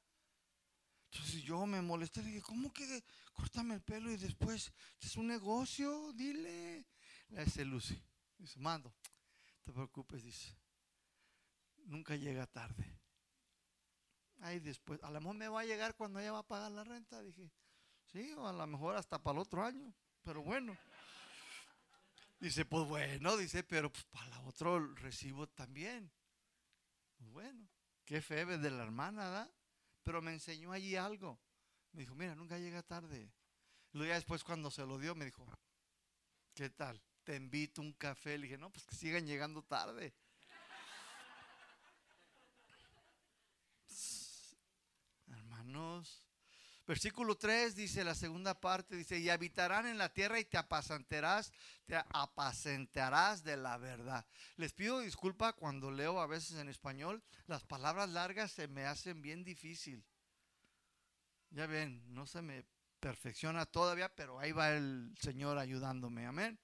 Entonces 1.12 1.44
yo 1.44 1.64
me 1.68 1.82
molesté, 1.82 2.24
le 2.24 2.30
dije, 2.30 2.42
¿cómo 2.42 2.74
que 2.74 3.04
córtame 3.34 3.76
el 3.76 3.82
pelo 3.82 4.12
y 4.12 4.18
después 4.18 4.74
es 5.00 5.16
un 5.16 5.28
negocio? 5.28 6.12
Dile. 6.14 6.88
Le 7.30 7.46
dice 7.46 7.64
Lucy, 7.66 8.02
dice, 8.38 8.60
mando, 8.60 8.90
no 8.90 9.62
te 9.64 9.74
preocupes, 9.74 10.24
dice, 10.24 10.58
nunca 11.86 12.16
llega 12.16 12.48
tarde. 12.48 13.01
Ahí 14.42 14.60
después, 14.60 15.02
a 15.04 15.12
lo 15.12 15.20
mejor 15.20 15.36
me 15.36 15.48
va 15.48 15.62
a 15.62 15.66
llegar 15.66 15.96
cuando 15.96 16.20
ella 16.20 16.32
va 16.32 16.40
a 16.40 16.48
pagar 16.48 16.72
la 16.72 16.84
renta, 16.84 17.22
dije, 17.22 17.52
sí, 18.12 18.34
o 18.34 18.48
a 18.48 18.54
lo 18.54 18.68
mejor 18.68 18.96
hasta 18.96 19.22
para 19.22 19.36
el 19.36 19.42
otro 19.42 19.64
año, 19.64 19.94
pero 20.24 20.42
bueno. 20.42 20.78
Dice, 22.40 22.66
pues 22.66 22.88
bueno, 22.88 23.38
dice, 23.38 23.64
pero 23.64 23.92
pues 23.92 24.04
para 24.06 24.28
la 24.30 24.42
otro 24.42 24.94
recibo 24.96 25.48
también. 25.48 26.12
Pues 27.18 27.30
bueno, 27.32 27.70
qué 28.04 28.20
fe 28.20 28.46
de 28.46 28.72
la 28.72 28.84
hermana, 28.84 29.30
¿verdad? 29.30 29.52
pero 30.04 30.22
me 30.22 30.34
enseñó 30.34 30.72
allí 30.72 30.96
algo. 30.96 31.40
Me 31.94 32.02
dijo, 32.02 32.16
mira, 32.16 32.36
nunca 32.36 32.58
llega 32.58 32.82
tarde. 32.84 33.32
Luego 33.94 34.10
ya 34.10 34.16
después 34.16 34.44
cuando 34.44 34.72
se 34.72 34.86
lo 34.86 34.98
dio 34.98 35.16
me 35.16 35.26
dijo, 35.26 35.46
¿qué 36.54 36.70
tal? 36.70 37.02
Te 37.24 37.36
invito 37.36 37.82
un 37.82 37.94
café. 37.94 38.38
Le 38.38 38.44
dije, 38.48 38.58
no, 38.58 38.72
pues 38.72 38.86
que 38.86 38.96
sigan 38.96 39.26
llegando 39.26 39.62
tarde. 39.64 40.14
Versículo 46.88 47.38
3 47.38 47.76
dice 47.76 48.04
la 48.04 48.16
segunda 48.16 48.60
parte, 48.60 48.96
dice, 48.96 49.18
y 49.18 49.30
habitarán 49.30 49.86
en 49.86 49.98
la 49.98 50.14
tierra 50.14 50.40
y 50.40 50.46
te 50.46 50.58
apacentarás, 50.58 51.54
te 51.86 51.96
apacentarás 51.96 53.44
de 53.44 53.56
la 53.56 53.78
verdad. 53.78 54.26
Les 54.58 54.74
pido 54.74 55.00
disculpa 55.00 55.54
cuando 55.54 55.92
leo 55.92 56.20
a 56.20 56.28
veces 56.28 56.58
en 56.58 56.70
español, 56.70 57.24
las 57.48 57.64
palabras 57.64 58.10
largas 58.10 58.52
se 58.52 58.68
me 58.68 58.86
hacen 58.86 59.22
bien 59.22 59.44
difícil. 59.44 60.04
Ya 61.52 61.68
ven, 61.68 62.14
no 62.14 62.26
se 62.26 62.42
me 62.42 62.66
perfecciona 63.00 63.66
todavía, 63.66 64.14
pero 64.14 64.40
ahí 64.40 64.52
va 64.52 64.72
el 64.72 65.16
Señor 65.22 65.58
ayudándome, 65.58 66.26
amén. 66.26 66.60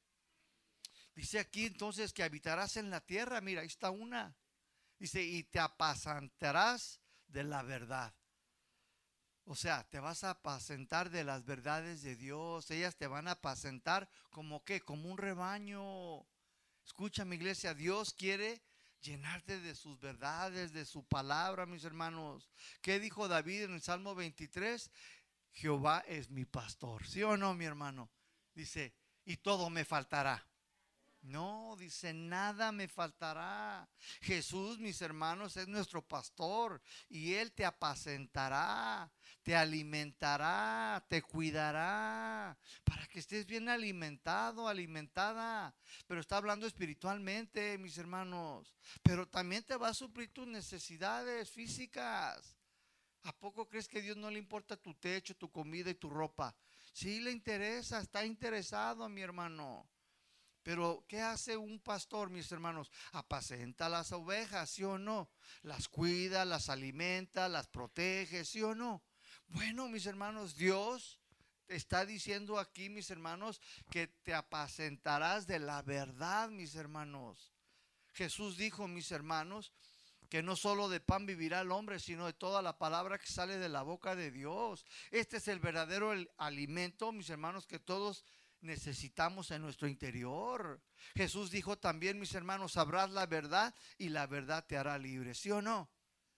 Dice 1.15 1.39
aquí 1.39 1.65
entonces 1.65 2.13
que 2.13 2.24
habitarás 2.24 2.78
en 2.78 2.89
la 2.89 3.02
tierra, 3.02 3.41
mira, 3.41 3.62
ahí 3.62 3.67
está 3.67 3.91
una. 3.91 4.36
Dice, 5.00 5.24
y 5.24 5.43
te 5.43 5.60
apacentarás 5.60 7.00
de 7.28 7.43
la 7.43 7.63
verdad. 7.63 8.13
O 9.49 9.55
sea, 9.55 9.86
te 9.89 10.01
vas 10.01 10.25
a 10.25 10.31
apacentar 10.31 11.10
de 11.10 11.23
las 11.23 11.45
verdades 11.45 12.01
de 12.01 12.17
Dios. 12.17 12.69
Ellas 12.69 12.97
te 12.97 13.07
van 13.07 13.29
a 13.29 13.31
apacentar 13.31 14.10
como 14.29 14.65
que, 14.65 14.81
como 14.81 15.10
un 15.10 15.17
rebaño. 15.17 16.25
Escucha 16.86 17.23
mi 17.23 17.38
iglesia, 17.38 17.73
Dios 17.73 18.13
quiere 18.13 18.62
llenarte 18.99 19.62
de 19.62 19.73
sus 19.73 19.97
verdades, 20.01 20.73
de 20.73 20.83
su 20.83 21.07
palabra, 21.07 21.65
mis 21.65 21.86
hermanos. 21.86 22.49
¿Qué 22.81 22.99
dijo 22.99 23.29
David 23.29 23.63
en 23.63 23.75
el 23.75 23.81
Salmo 23.81 24.15
23? 24.15 24.91
Jehová 25.53 26.03
es 26.07 26.29
mi 26.29 26.43
pastor. 26.43 27.07
¿Sí 27.07 27.23
o 27.23 27.38
no, 27.38 27.53
mi 27.53 27.63
hermano? 27.63 28.12
Dice, 28.53 28.93
y 29.23 29.38
todo 29.38 29.69
me 29.69 29.86
faltará. 29.86 30.45
No, 31.28 31.76
dice, 31.78 32.13
nada 32.13 32.72
me 32.72 32.88
faltará. 32.88 33.90
Jesús, 34.22 34.80
mis 34.80 35.02
hermanos, 35.02 35.58
es 35.58 35.68
nuestro 35.68 36.02
pastor 36.02 36.82
y 37.10 37.34
Él 37.34 37.52
te 37.52 37.66
apacentará, 37.66 39.12
te 39.44 39.54
alimentará, 39.54 41.06
te 41.10 41.22
cuidará, 41.22 42.58
para 42.86 43.06
que 43.08 43.20
estés 43.20 43.46
bien 43.46 43.68
alimentado, 43.68 44.70
alimentada. 44.70 45.76
Pero 46.08 46.22
está 46.22 46.38
hablando 46.38 46.66
espiritualmente, 46.66 47.78
mis 47.78 47.98
hermanos. 47.98 48.74
Pero 49.04 49.28
también 49.28 49.63
te 49.63 49.76
va 49.76 49.90
a 49.90 49.94
suplir 49.94 50.32
tus 50.32 50.48
necesidades 50.48 51.50
físicas. 51.50 52.56
¿A 53.24 53.34
poco 53.34 53.68
crees 53.68 53.90
que 53.90 54.02
Dios 54.02 54.16
no 54.16 54.32
le 54.32 54.40
importa 54.40 54.78
tu 54.78 54.96
techo, 54.96 55.36
tu 55.36 55.52
comida 55.52 55.90
y 55.90 55.96
tu 55.96 56.10
ropa? 56.10 56.56
Sí 56.94 57.20
le 57.20 57.32
interesa, 57.32 58.00
está 58.00 58.26
interesado, 58.26 59.10
mi 59.10 59.22
hermano. 59.22 59.90
Pero 60.67 61.06
¿qué 61.08 61.21
hace 61.21 61.56
un 61.56 61.80
pastor, 61.80 62.30
mis 62.30 62.51
hermanos? 62.51 62.91
Apacenta 63.13 63.88
las 63.88 64.12
ovejas, 64.12 64.69
¿sí 64.69 64.84
o 64.84 64.97
no? 64.97 65.30
Las 65.62 65.88
cuida, 65.88 66.43
las 66.43 66.67
alimenta, 66.67 67.47
las 67.47 67.69
protege, 67.69 68.43
¿sí 68.43 68.62
o 68.62 68.75
no? 68.75 69.01
Bueno, 69.47 69.88
mis 69.88 70.06
hermanos, 70.08 70.58
Dios 70.58 71.21
está 71.69 72.06
diciendo 72.06 72.60
aquí, 72.60 72.89
mis 72.89 73.10
hermanos, 73.12 73.62
que 73.89 74.08
te 74.08 74.34
apacentarás 74.34 75.47
de 75.47 75.60
la 75.60 75.82
verdad, 75.84 76.49
mis 76.49 76.75
hermanos. 76.75 77.53
Jesús 78.12 78.58
dijo, 78.58 78.89
mis 78.89 79.10
hermanos, 79.13 79.71
que 80.27 80.43
no 80.43 80.58
solo 80.58 80.89
de 80.89 80.99
pan 80.99 81.25
vivirá 81.25 81.62
el 81.62 81.71
hombre, 81.71 81.97
sino 81.97 82.25
de 82.25 82.34
toda 82.34 82.62
la 82.62 82.77
palabra 82.77 83.17
que 83.17 83.27
sale 83.27 83.58
de 83.58 83.69
la 83.69 83.84
boca 83.84 84.17
de 84.17 84.32
Dios. 84.32 84.86
Este 85.12 85.38
es 85.38 85.47
el 85.47 85.62
verdadero 85.62 86.13
alimento, 86.38 87.13
mis 87.13 87.30
hermanos, 87.30 87.65
que 87.65 87.80
todos 87.80 88.25
necesitamos 88.62 89.52
en 89.52 89.62
nuestro 89.62 89.88
interior. 89.88 90.82
Jesús 91.15 91.52
dijo 91.52 91.78
también, 91.78 92.20
mis 92.20 92.34
hermanos, 92.34 92.74
sabrás 92.74 93.10
la 93.12 93.26
verdad 93.26 93.74
y 93.98 94.10
la 94.10 94.28
verdad 94.28 94.65
te 94.65 94.78
hará 94.78 94.98
libre, 94.98 95.34
¿sí 95.34 95.52
o 95.52 95.62
no? 95.62 95.90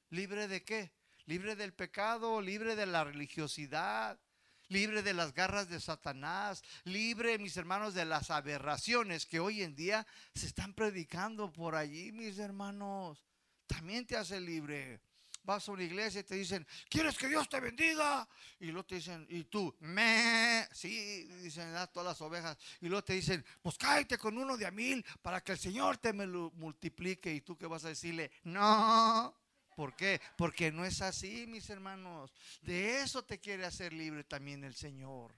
¿Libre 0.09 0.47
de 0.47 0.63
qué? 0.63 0.91
Libre 1.25 1.55
del 1.55 1.73
pecado, 1.73 2.41
libre 2.41 2.75
de 2.75 2.85
la 2.85 3.03
religiosidad, 3.03 4.19
libre 4.67 5.03
de 5.03 5.13
las 5.13 5.33
garras 5.33 5.69
de 5.69 5.79
Satanás, 5.79 6.63
libre, 6.83 7.37
mis 7.37 7.57
hermanos, 7.57 7.93
de 7.93 8.05
las 8.05 8.31
aberraciones 8.31 9.25
que 9.25 9.39
hoy 9.39 9.61
en 9.61 9.75
día 9.75 10.07
se 10.33 10.47
están 10.47 10.73
predicando 10.73 11.51
por 11.51 11.75
allí, 11.75 12.11
mis 12.11 12.39
hermanos. 12.39 13.23
También 13.67 14.05
te 14.07 14.17
hace 14.17 14.39
libre 14.39 15.01
vas 15.43 15.67
a 15.67 15.71
una 15.71 15.83
iglesia 15.83 16.21
y 16.21 16.23
te 16.23 16.35
dicen, 16.35 16.65
¿quieres 16.89 17.17
que 17.17 17.27
Dios 17.27 17.47
te 17.49 17.59
bendiga? 17.59 18.27
Y 18.59 18.67
luego 18.67 18.85
te 18.85 18.95
dicen, 18.95 19.25
y 19.29 19.43
tú, 19.45 19.75
me, 19.79 20.67
sí, 20.71 21.23
dicen 21.41 21.75
ah, 21.75 21.87
todas 21.87 22.07
las 22.07 22.21
ovejas. 22.21 22.57
Y 22.81 22.87
luego 22.87 23.03
te 23.03 23.13
dicen, 23.13 23.43
pues 23.61 23.77
cállate 23.77 24.17
con 24.17 24.37
uno 24.37 24.57
de 24.57 24.65
a 24.65 24.71
mil 24.71 25.05
para 25.21 25.41
que 25.41 25.53
el 25.53 25.59
Señor 25.59 25.97
te 25.97 26.13
me 26.13 26.25
lo 26.25 26.51
multiplique. 26.55 27.33
Y 27.33 27.41
tú 27.41 27.57
que 27.57 27.67
vas 27.67 27.85
a 27.85 27.89
decirle, 27.89 28.31
no. 28.43 29.35
¿Por 29.75 29.95
qué? 29.95 30.19
Porque 30.37 30.71
no 30.71 30.83
es 30.83 31.01
así, 31.01 31.47
mis 31.47 31.69
hermanos. 31.69 32.33
De 32.61 33.01
eso 33.01 33.23
te 33.23 33.39
quiere 33.39 33.65
hacer 33.65 33.93
libre 33.93 34.23
también 34.25 34.63
el 34.63 34.75
Señor. 34.75 35.33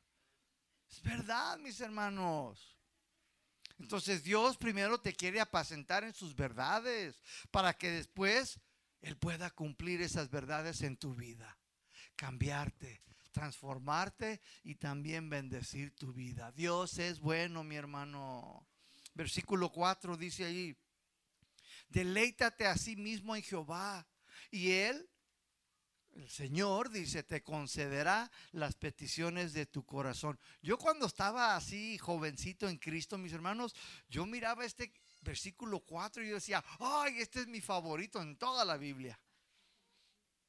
Es 0.89 1.01
verdad, 1.03 1.57
mis 1.59 1.79
hermanos. 1.79 2.77
Entonces 3.81 4.23
Dios 4.23 4.57
primero 4.57 4.99
te 4.99 5.13
quiere 5.13 5.39
apacentar 5.39 6.03
en 6.03 6.13
sus 6.13 6.35
verdades 6.35 7.21
para 7.49 7.73
que 7.73 7.89
después 7.89 8.59
él 9.01 9.17
pueda 9.17 9.49
cumplir 9.51 10.01
esas 10.01 10.29
verdades 10.29 10.81
en 10.81 10.97
tu 10.97 11.15
vida, 11.15 11.57
cambiarte, 12.15 13.01
transformarte 13.31 14.41
y 14.63 14.75
también 14.75 15.29
bendecir 15.29 15.95
tu 15.95 16.13
vida. 16.13 16.51
Dios 16.51 16.99
es 16.99 17.19
bueno, 17.19 17.63
mi 17.63 17.75
hermano. 17.75 18.67
Versículo 19.13 19.71
4 19.71 20.17
dice 20.17 20.45
ahí, 20.45 20.77
deleítate 21.89 22.67
a 22.67 22.77
sí 22.77 22.95
mismo 22.95 23.35
en 23.35 23.41
Jehová 23.41 24.07
y 24.51 24.71
Él, 24.71 25.09
el 26.13 26.29
Señor, 26.29 26.89
dice, 26.89 27.23
te 27.23 27.41
concederá 27.41 28.29
las 28.51 28.75
peticiones 28.75 29.53
de 29.53 29.65
tu 29.65 29.85
corazón. 29.85 30.37
Yo 30.61 30.77
cuando 30.77 31.05
estaba 31.05 31.55
así 31.55 31.97
jovencito 31.97 32.67
en 32.67 32.77
Cristo, 32.77 33.17
mis 33.17 33.31
hermanos, 33.31 33.73
yo 34.09 34.25
miraba 34.25 34.65
este 34.65 34.93
versículo 35.21 35.79
4 35.79 36.23
y 36.23 36.29
yo 36.29 36.35
decía, 36.35 36.63
ay, 36.79 37.19
este 37.19 37.41
es 37.41 37.47
mi 37.47 37.61
favorito 37.61 38.21
en 38.21 38.37
toda 38.37 38.65
la 38.65 38.77
Biblia. 38.77 39.19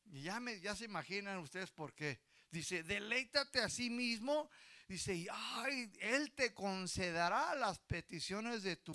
Y 0.06 0.22
ya, 0.22 0.40
me, 0.40 0.60
ya 0.60 0.74
se 0.74 0.84
imaginan 0.84 1.38
ustedes 1.38 1.70
por 1.70 1.94
qué. 1.94 2.20
Dice, 2.50 2.82
deleítate 2.82 3.60
a 3.60 3.68
sí 3.68 3.88
mismo. 3.88 4.50
Dice, 4.88 5.26
ay, 5.30 5.90
Él 6.00 6.32
te 6.32 6.52
concederá 6.52 7.54
las 7.54 7.78
peticiones 7.78 8.62
de 8.62 8.76
tu 8.76 8.92